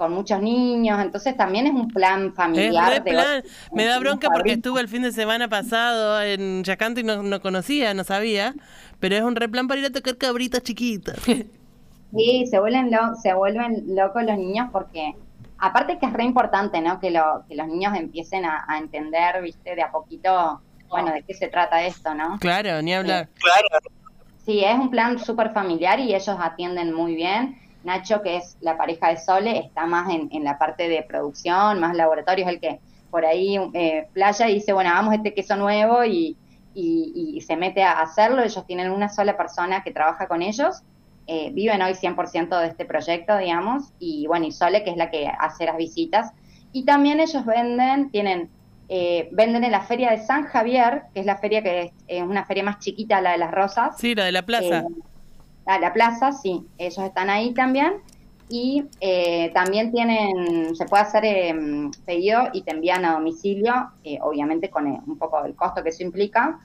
muchos 0.09 0.41
niños, 0.41 0.97
entonces 1.01 1.35
también 1.35 1.67
es 1.67 1.73
un 1.73 1.89
plan 1.89 2.33
familiar. 2.33 3.03
Me 3.73 3.83
da 3.83 3.99
bronca 3.99 4.29
porque 4.33 4.53
estuve 4.53 4.79
el 4.79 4.87
fin 4.87 5.01
de 5.01 5.11
semana 5.11 5.49
pasado 5.49 6.21
en 6.21 6.63
Yacanto 6.63 7.01
y 7.01 7.03
no, 7.03 7.21
no 7.21 7.41
conocía, 7.41 7.93
no 7.93 8.05
sabía, 8.05 8.55
pero 8.99 9.15
es 9.15 9.21
un 9.21 9.35
replan 9.35 9.67
para 9.67 9.79
ir 9.79 9.85
a 9.87 9.91
tocar 9.91 10.17
cabritas 10.17 10.63
chiquitas. 10.63 11.17
Sí, 12.11 12.47
se 12.47 12.59
vuelven, 12.59 12.89
se 13.21 13.35
vuelven 13.35 13.95
locos 13.95 14.23
los 14.23 14.35
niños 14.35 14.69
porque 14.71 15.13
aparte 15.59 15.99
que 15.99 16.07
es 16.07 16.13
re 16.13 16.23
importante, 16.23 16.81
¿no? 16.81 16.99
Que, 16.99 17.11
lo, 17.11 17.43
que 17.47 17.55
los 17.55 17.67
niños 17.67 17.95
empiecen 17.95 18.45
a, 18.45 18.65
entender, 18.79 19.39
viste, 19.43 19.75
de 19.75 19.83
a 19.83 19.91
poquito, 19.91 20.59
bueno, 20.89 21.11
de 21.11 21.21
qué 21.21 21.35
se 21.35 21.49
trata 21.49 21.83
esto, 21.83 22.15
¿no? 22.15 22.39
Claro, 22.39 22.81
ni 22.81 22.95
hablar. 22.95 23.29
claro. 23.35 23.67
Sí, 24.43 24.63
es 24.63 24.73
un 24.73 24.89
plan 24.89 25.19
súper 25.19 25.51
familiar 25.51 25.99
y 25.99 26.15
ellos 26.15 26.35
atienden 26.39 26.93
muy 26.93 27.13
bien. 27.13 27.59
Nacho, 27.83 28.23
que 28.23 28.37
es 28.37 28.57
la 28.61 28.75
pareja 28.75 29.09
de 29.09 29.17
Sole, 29.17 29.59
está 29.59 29.85
más 29.85 30.09
en, 30.09 30.29
en 30.31 30.43
la 30.43 30.57
parte 30.57 30.89
de 30.89 31.03
producción, 31.03 31.79
más 31.79 31.95
laboratorio, 31.95 32.45
es 32.45 32.51
el 32.53 32.59
que 32.59 32.79
por 33.11 33.25
ahí 33.25 33.57
eh, 33.73 34.07
playa 34.13 34.49
y 34.49 34.55
dice, 34.55 34.73
bueno, 34.73 34.89
vamos 34.91 35.13
este 35.13 35.33
queso 35.33 35.55
nuevo 35.55 36.03
y, 36.03 36.35
y, 36.79 37.37
y 37.37 37.41
se 37.41 37.55
mete 37.55 37.83
a 37.83 38.01
hacerlo. 38.01 38.41
Ellos 38.41 38.65
tienen 38.65 38.91
una 38.91 39.09
sola 39.09 39.37
persona 39.37 39.83
que 39.83 39.91
trabaja 39.91 40.27
con 40.27 40.41
ellos 40.41 40.83
eh, 41.31 41.51
viven 41.53 41.79
hoy 41.83 41.91
100% 41.91 42.59
de 42.59 42.67
este 42.69 42.85
proyecto, 42.85 43.37
digamos, 43.37 43.93
y 43.99 44.25
bueno, 44.25 44.47
y 44.47 44.51
Sole, 44.51 44.83
que 44.83 44.89
es 44.89 44.97
la 44.97 45.11
que 45.11 45.27
hace 45.27 45.63
las 45.67 45.77
visitas. 45.77 46.31
Y 46.71 46.85
también 46.85 47.19
ellos 47.19 47.45
venden, 47.45 48.09
tienen, 48.09 48.49
eh, 48.87 49.29
venden 49.31 49.63
en 49.63 49.71
la 49.71 49.81
feria 49.81 50.09
de 50.09 50.25
San 50.25 50.45
Javier, 50.45 51.03
que 51.13 51.19
es 51.19 51.27
la 51.27 51.37
feria 51.37 51.61
que 51.61 51.93
es, 52.07 52.23
una 52.23 52.45
feria 52.45 52.63
más 52.63 52.79
chiquita, 52.79 53.21
la 53.21 53.33
de 53.33 53.37
las 53.37 53.51
rosas. 53.51 53.95
Sí, 53.99 54.15
la 54.15 54.25
de 54.25 54.31
la 54.31 54.41
plaza. 54.43 54.79
Eh, 54.79 54.85
la 55.67 55.77
la 55.77 55.93
plaza, 55.93 56.31
sí, 56.31 56.65
ellos 56.79 57.05
están 57.05 57.29
ahí 57.29 57.53
también. 57.53 58.01
Y 58.49 58.85
también 59.53 59.91
tienen, 59.91 60.75
se 60.75 60.85
puede 60.87 61.03
hacer 61.03 61.23
pedido 62.07 62.49
y 62.53 62.63
te 62.63 62.71
envían 62.71 63.05
a 63.05 63.13
domicilio, 63.13 63.91
obviamente 64.21 64.71
con 64.71 64.87
un 64.87 65.19
poco 65.19 65.45
el 65.45 65.53
costo 65.53 65.83
que 65.83 65.89
eso 65.89 66.01
implica. 66.01 66.59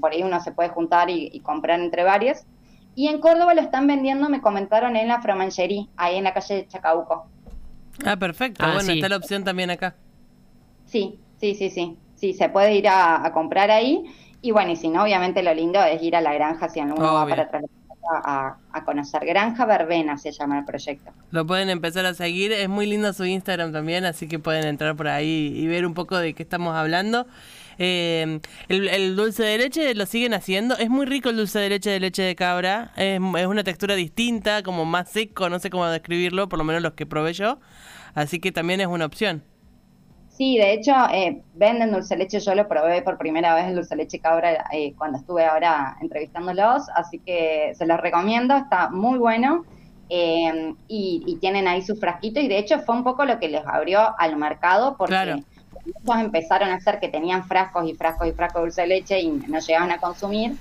Por 0.00 0.12
ahí 0.12 0.22
uno 0.22 0.40
se 0.40 0.52
puede 0.52 0.68
juntar 0.70 1.10
y, 1.10 1.30
y 1.32 1.40
comprar 1.40 1.80
entre 1.80 2.04
varios 2.04 2.44
y 2.94 3.08
en 3.08 3.20
Córdoba 3.20 3.54
lo 3.54 3.62
están 3.62 3.86
vendiendo, 3.86 4.28
me 4.28 4.40
comentaron, 4.40 4.96
en 4.96 5.08
la 5.08 5.20
Fromangerie, 5.22 5.88
ahí 5.96 6.16
en 6.16 6.24
la 6.24 6.34
calle 6.34 6.56
de 6.56 6.68
Chacabuco. 6.68 7.26
Ah, 8.04 8.16
perfecto. 8.16 8.64
Ah, 8.64 8.74
bueno, 8.74 8.92
está 8.92 9.08
la 9.08 9.16
opción 9.16 9.44
también 9.44 9.70
acá. 9.70 9.94
Sí, 10.86 11.18
sí, 11.38 11.54
sí, 11.54 11.70
sí. 11.70 11.96
Sí, 12.14 12.34
se 12.34 12.48
puede 12.48 12.74
ir 12.74 12.86
a, 12.88 13.30
comprar 13.32 13.70
ahí. 13.70 14.04
Y 14.42 14.50
bueno, 14.50 14.72
y 14.72 14.76
si 14.76 14.88
no, 14.88 15.02
obviamente 15.02 15.42
lo 15.42 15.54
lindo 15.54 15.82
es 15.82 16.02
ir 16.02 16.16
a 16.16 16.20
la 16.20 16.34
granja 16.34 16.68
si 16.68 16.80
uno 16.80 16.96
va 16.96 17.26
para 17.26 17.44
atrás 17.44 17.64
a, 18.24 18.56
a, 18.72 18.84
conocer. 18.84 19.24
Granja 19.24 19.64
Verbena 19.64 20.18
se 20.18 20.32
llama 20.32 20.58
el 20.58 20.64
proyecto. 20.64 21.12
Lo 21.30 21.46
pueden 21.46 21.70
empezar 21.70 22.04
a 22.04 22.14
seguir. 22.14 22.52
Es 22.52 22.68
muy 22.68 22.86
lindo 22.86 23.12
su 23.12 23.24
Instagram 23.24 23.72
también, 23.72 24.04
así 24.04 24.28
que 24.28 24.38
pueden 24.38 24.66
entrar 24.66 24.96
por 24.96 25.08
ahí 25.08 25.52
y 25.56 25.66
ver 25.66 25.86
un 25.86 25.94
poco 25.94 26.18
de 26.18 26.34
qué 26.34 26.42
estamos 26.42 26.74
hablando. 26.74 27.26
Eh, 27.78 28.40
el, 28.68 29.16
dulce 29.16 29.42
de 29.42 29.58
leche 29.58 29.94
lo 29.94 30.06
siguen 30.06 30.34
haciendo. 30.34 30.76
Es 30.76 30.90
muy 30.90 31.06
rico 31.06 31.30
el 31.30 31.36
dulce 31.36 31.58
de 31.58 31.68
leche 31.70 31.90
de 31.90 32.00
leche 32.00 32.22
de 32.22 32.34
cabra. 32.34 32.92
Es, 32.96 33.20
una 33.20 33.64
textura 33.64 33.94
distinta, 33.94 34.62
como 34.62 34.84
más 34.84 35.10
seco, 35.10 35.48
no 35.48 35.58
sé 35.58 35.70
cómo 35.70 35.86
describirlo, 35.86 36.48
por 36.48 36.58
lo 36.58 36.64
menos 36.64 36.82
los 36.82 36.92
que 36.92 37.06
probé 37.06 37.32
yo. 37.32 37.58
Así 38.14 38.40
que 38.40 38.52
también 38.52 38.80
es 38.80 38.86
una 38.86 39.06
opción. 39.06 39.42
Sí, 40.28 40.56
de 40.56 40.72
hecho, 40.72 40.92
eh, 41.12 41.42
venden 41.54 41.92
dulce 41.92 42.14
de 42.14 42.24
leche. 42.24 42.40
Yo 42.40 42.54
lo 42.54 42.66
probé 42.66 43.02
por 43.02 43.18
primera 43.18 43.54
vez 43.54 43.66
el 43.66 43.74
dulce 43.74 43.94
de 43.94 44.02
leche 44.02 44.18
cabra 44.18 44.64
eh, 44.72 44.94
cuando 44.96 45.18
estuve 45.18 45.44
ahora 45.44 45.96
entrevistándolos. 46.00 46.88
Así 46.94 47.18
que 47.18 47.72
se 47.74 47.86
los 47.86 48.00
recomiendo, 48.00 48.56
está 48.56 48.88
muy 48.90 49.18
bueno. 49.18 49.64
Eh, 50.14 50.74
y, 50.88 51.38
tienen 51.40 51.66
ahí 51.66 51.80
su 51.82 51.96
frasquito. 51.96 52.38
Y 52.40 52.48
de 52.48 52.58
hecho, 52.58 52.80
fue 52.80 52.94
un 52.94 53.04
poco 53.04 53.24
lo 53.24 53.38
que 53.38 53.48
les 53.48 53.66
abrió 53.66 54.14
al 54.18 54.36
mercado 54.36 54.96
porque 54.98 55.42
muchos 55.84 56.20
empezaron 56.20 56.70
a 56.70 56.74
hacer 56.74 57.00
que 57.00 57.08
tenían 57.08 57.44
frascos 57.44 57.88
y 57.88 57.94
frascos 57.94 58.28
y 58.28 58.32
frascos 58.32 58.60
de 58.60 58.66
dulce 58.66 58.80
de 58.82 58.86
leche 58.88 59.20
y 59.20 59.28
no 59.30 59.58
llegaban 59.58 59.90
a 59.90 59.98
consumir, 59.98 60.56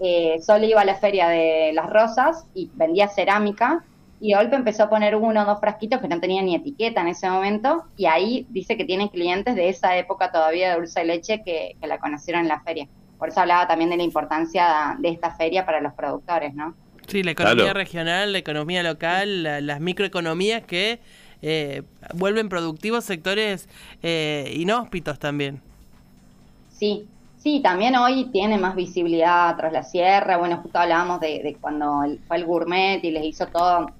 eh, 0.00 0.38
solo 0.44 0.66
iba 0.66 0.82
a 0.82 0.84
la 0.84 0.96
feria 0.96 1.28
de 1.28 1.72
las 1.72 1.88
rosas 1.88 2.44
y 2.54 2.70
vendía 2.74 3.08
cerámica 3.08 3.82
y 4.20 4.30
de 4.30 4.36
golpe 4.36 4.56
empezó 4.56 4.84
a 4.84 4.90
poner 4.90 5.14
uno 5.14 5.42
o 5.42 5.44
dos 5.44 5.60
frasquitos 5.60 6.00
que 6.00 6.08
no 6.08 6.20
tenían 6.20 6.46
ni 6.46 6.54
etiqueta 6.54 7.00
en 7.00 7.08
ese 7.08 7.28
momento 7.28 7.84
y 7.96 8.06
ahí 8.06 8.46
dice 8.50 8.76
que 8.76 8.84
tienen 8.84 9.08
clientes 9.08 9.54
de 9.54 9.68
esa 9.68 9.96
época 9.96 10.30
todavía 10.30 10.70
de 10.70 10.76
dulce 10.76 11.00
de 11.00 11.06
leche 11.06 11.42
que, 11.44 11.76
la 11.82 11.98
conocieron 11.98 12.42
en 12.42 12.48
la 12.48 12.60
feria. 12.60 12.88
Por 13.18 13.28
eso 13.28 13.40
hablaba 13.40 13.66
también 13.66 13.90
de 13.90 13.96
la 13.96 14.02
importancia 14.02 14.96
de 14.98 15.08
esta 15.08 15.34
feria 15.34 15.64
para 15.64 15.80
los 15.80 15.94
productores, 15.94 16.54
¿no? 16.54 16.74
Sí, 17.06 17.22
la 17.22 17.30
economía 17.30 17.72
regional, 17.72 18.32
la 18.32 18.38
economía 18.38 18.82
local, 18.82 19.44
las 19.66 19.80
microeconomías 19.80 20.64
que 20.64 20.98
eh, 21.42 21.82
vuelven 22.14 22.48
productivos 22.48 23.04
sectores 23.04 23.68
eh, 24.02 24.52
inhóspitos 24.56 25.18
también. 25.18 25.60
Sí, 26.70 27.06
sí, 27.38 27.60
también 27.60 27.96
hoy 27.96 28.26
tiene 28.32 28.58
más 28.58 28.74
visibilidad 28.74 29.56
tras 29.56 29.72
la 29.72 29.82
sierra. 29.82 30.36
Bueno, 30.36 30.58
justo 30.62 30.78
hablábamos 30.78 31.20
de, 31.20 31.56
cuando 31.60 32.04
fue 32.26 32.36
el 32.36 32.44
gourmet 32.44 33.02
y 33.04 33.10
les 33.10 33.24
hizo 33.24 33.46
todo 33.46 33.90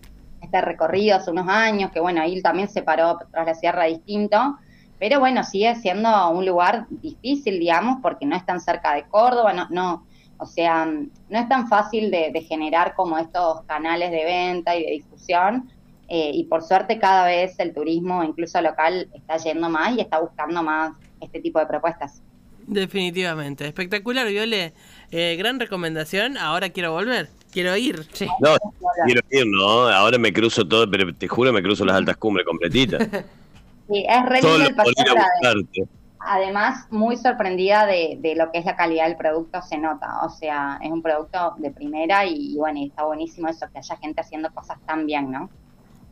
este 0.42 0.60
recorrido 0.60 1.16
hace 1.16 1.30
unos 1.30 1.48
años, 1.48 1.90
que 1.90 2.00
bueno, 2.00 2.20
ahí 2.20 2.40
también 2.42 2.68
se 2.68 2.82
paró 2.82 3.18
tras 3.30 3.46
la 3.46 3.54
sierra 3.54 3.84
distinto. 3.84 4.58
Pero 4.98 5.20
bueno, 5.20 5.44
sigue 5.44 5.74
siendo 5.74 6.30
un 6.30 6.46
lugar 6.46 6.86
difícil, 6.88 7.58
digamos, 7.58 7.98
porque 8.00 8.24
no 8.24 8.34
es 8.34 8.46
tan 8.46 8.60
cerca 8.60 8.94
de 8.94 9.04
Córdoba, 9.04 9.52
no, 9.52 9.66
no, 9.68 10.06
o 10.38 10.46
sea, 10.46 10.84
no 10.84 11.38
es 11.38 11.48
tan 11.48 11.68
fácil 11.68 12.10
de, 12.10 12.40
generar 12.42 12.94
como 12.94 13.18
estos 13.18 13.62
canales 13.62 14.10
de 14.10 14.24
venta 14.24 14.76
y 14.76 14.84
de 14.84 14.90
difusión. 14.92 15.70
Eh, 16.08 16.30
y 16.34 16.44
por 16.44 16.62
suerte 16.62 16.98
cada 16.98 17.26
vez 17.26 17.58
el 17.58 17.74
turismo, 17.74 18.22
incluso 18.22 18.60
local, 18.60 19.08
está 19.12 19.36
yendo 19.38 19.68
más 19.68 19.96
y 19.96 20.00
está 20.00 20.20
buscando 20.20 20.62
más 20.62 20.94
este 21.20 21.40
tipo 21.40 21.58
de 21.58 21.66
propuestas. 21.66 22.22
Definitivamente. 22.66 23.66
Espectacular, 23.66 24.26
Viole. 24.26 24.72
Eh, 25.10 25.36
gran 25.36 25.60
recomendación. 25.60 26.36
Ahora 26.36 26.70
quiero 26.70 26.92
volver. 26.92 27.28
Quiero 27.52 27.76
ir. 27.76 28.06
No, 28.40 28.56
quiero 29.04 29.20
ir, 29.30 29.46
¿no? 29.46 29.88
Ahora 29.88 30.18
me 30.18 30.32
cruzo 30.32 30.66
todo, 30.66 30.90
pero 30.90 31.14
te 31.14 31.28
juro 31.28 31.52
me 31.52 31.62
cruzo 31.62 31.84
las 31.84 31.96
altas 31.96 32.16
cumbres 32.16 32.46
completitas. 32.46 33.02
sí, 33.88 34.04
es 34.08 34.26
re 34.26 34.42
lindo 34.42 34.82
el 34.82 35.88
Además, 36.28 36.88
muy 36.90 37.16
sorprendida 37.16 37.86
de, 37.86 38.18
de, 38.20 38.34
lo 38.34 38.50
que 38.50 38.58
es 38.58 38.64
la 38.64 38.74
calidad 38.74 39.06
del 39.06 39.16
producto, 39.16 39.62
se 39.62 39.78
nota. 39.78 40.24
O 40.24 40.28
sea, 40.28 40.80
es 40.82 40.90
un 40.90 41.00
producto 41.00 41.54
de 41.58 41.70
primera 41.70 42.26
y, 42.26 42.56
bueno, 42.56 42.80
y 42.80 42.88
está 42.88 43.04
buenísimo 43.04 43.46
eso, 43.46 43.66
que 43.72 43.78
haya 43.78 43.96
gente 43.98 44.22
haciendo 44.22 44.52
cosas 44.52 44.78
tan 44.86 45.06
bien, 45.06 45.30
¿no? 45.30 45.48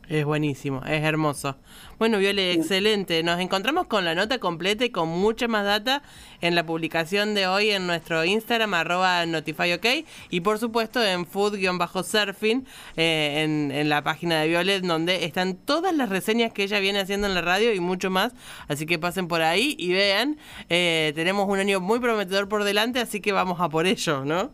Es 0.07 0.23
buenísimo, 0.23 0.83
es 0.85 1.03
hermoso. 1.03 1.55
Bueno, 1.97 2.19
Viole, 2.19 2.51
excelente. 2.53 3.23
Nos 3.23 3.39
encontramos 3.39 3.87
con 3.87 4.05
la 4.05 4.13
nota 4.13 4.37
completa 4.37 4.85
y 4.85 4.91
con 4.91 5.09
mucha 5.09 5.47
más 5.47 5.65
data 5.65 6.03
en 6.41 6.53
la 6.53 6.63
publicación 6.63 7.33
de 7.33 7.47
hoy 7.47 7.71
en 7.71 7.87
nuestro 7.87 8.23
Instagram, 8.23 8.75
arroba 8.75 9.25
notifyok, 9.25 10.05
y 10.29 10.41
por 10.41 10.59
supuesto 10.59 11.03
en 11.03 11.25
food-surfing, 11.25 12.65
eh, 12.97 13.43
en, 13.43 13.71
en, 13.71 13.89
la 13.89 14.03
página 14.03 14.41
de 14.41 14.49
Violet, 14.49 14.83
donde 14.83 15.25
están 15.25 15.55
todas 15.55 15.95
las 15.95 16.09
reseñas 16.09 16.53
que 16.53 16.63
ella 16.63 16.79
viene 16.79 16.99
haciendo 16.99 17.25
en 17.25 17.33
la 17.33 17.41
radio 17.41 17.73
y 17.73 17.79
mucho 17.79 18.11
más. 18.11 18.33
Así 18.67 18.85
que 18.85 18.99
pasen 18.99 19.27
por 19.27 19.41
ahí 19.41 19.75
y 19.79 19.91
vean. 19.93 20.37
Eh, 20.69 21.13
tenemos 21.15 21.49
un 21.49 21.57
año 21.57 21.79
muy 21.79 21.99
prometedor 21.99 22.47
por 22.47 22.63
delante, 22.63 22.99
así 22.99 23.21
que 23.21 23.31
vamos 23.31 23.59
a 23.59 23.69
por 23.69 23.87
ello, 23.87 24.23
¿no? 24.23 24.51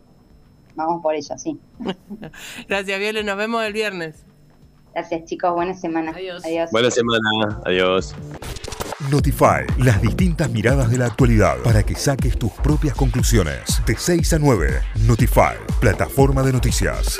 Vamos 0.76 1.02
por 1.02 1.14
ello, 1.14 1.36
sí. 1.36 1.58
Gracias, 2.68 2.98
Violet. 2.98 3.26
Nos 3.26 3.36
vemos 3.36 3.62
el 3.64 3.74
viernes. 3.74 4.31
Gracias, 4.94 5.24
chicos. 5.24 5.52
Buena 5.54 5.74
semana. 5.74 6.12
Adiós. 6.12 6.42
Buena 6.70 6.90
semana. 6.90 7.60
Adiós. 7.64 8.14
Notify, 9.10 9.66
las 9.78 10.00
distintas 10.00 10.50
miradas 10.50 10.90
de 10.90 10.98
la 10.98 11.06
actualidad 11.06 11.58
para 11.64 11.82
que 11.82 11.94
saques 11.94 12.38
tus 12.38 12.52
propias 12.52 12.94
conclusiones. 12.94 13.82
De 13.84 13.96
6 13.96 14.32
a 14.34 14.38
9, 14.38 14.80
Notify, 15.06 15.56
plataforma 15.80 16.42
de 16.42 16.52
noticias. 16.52 17.18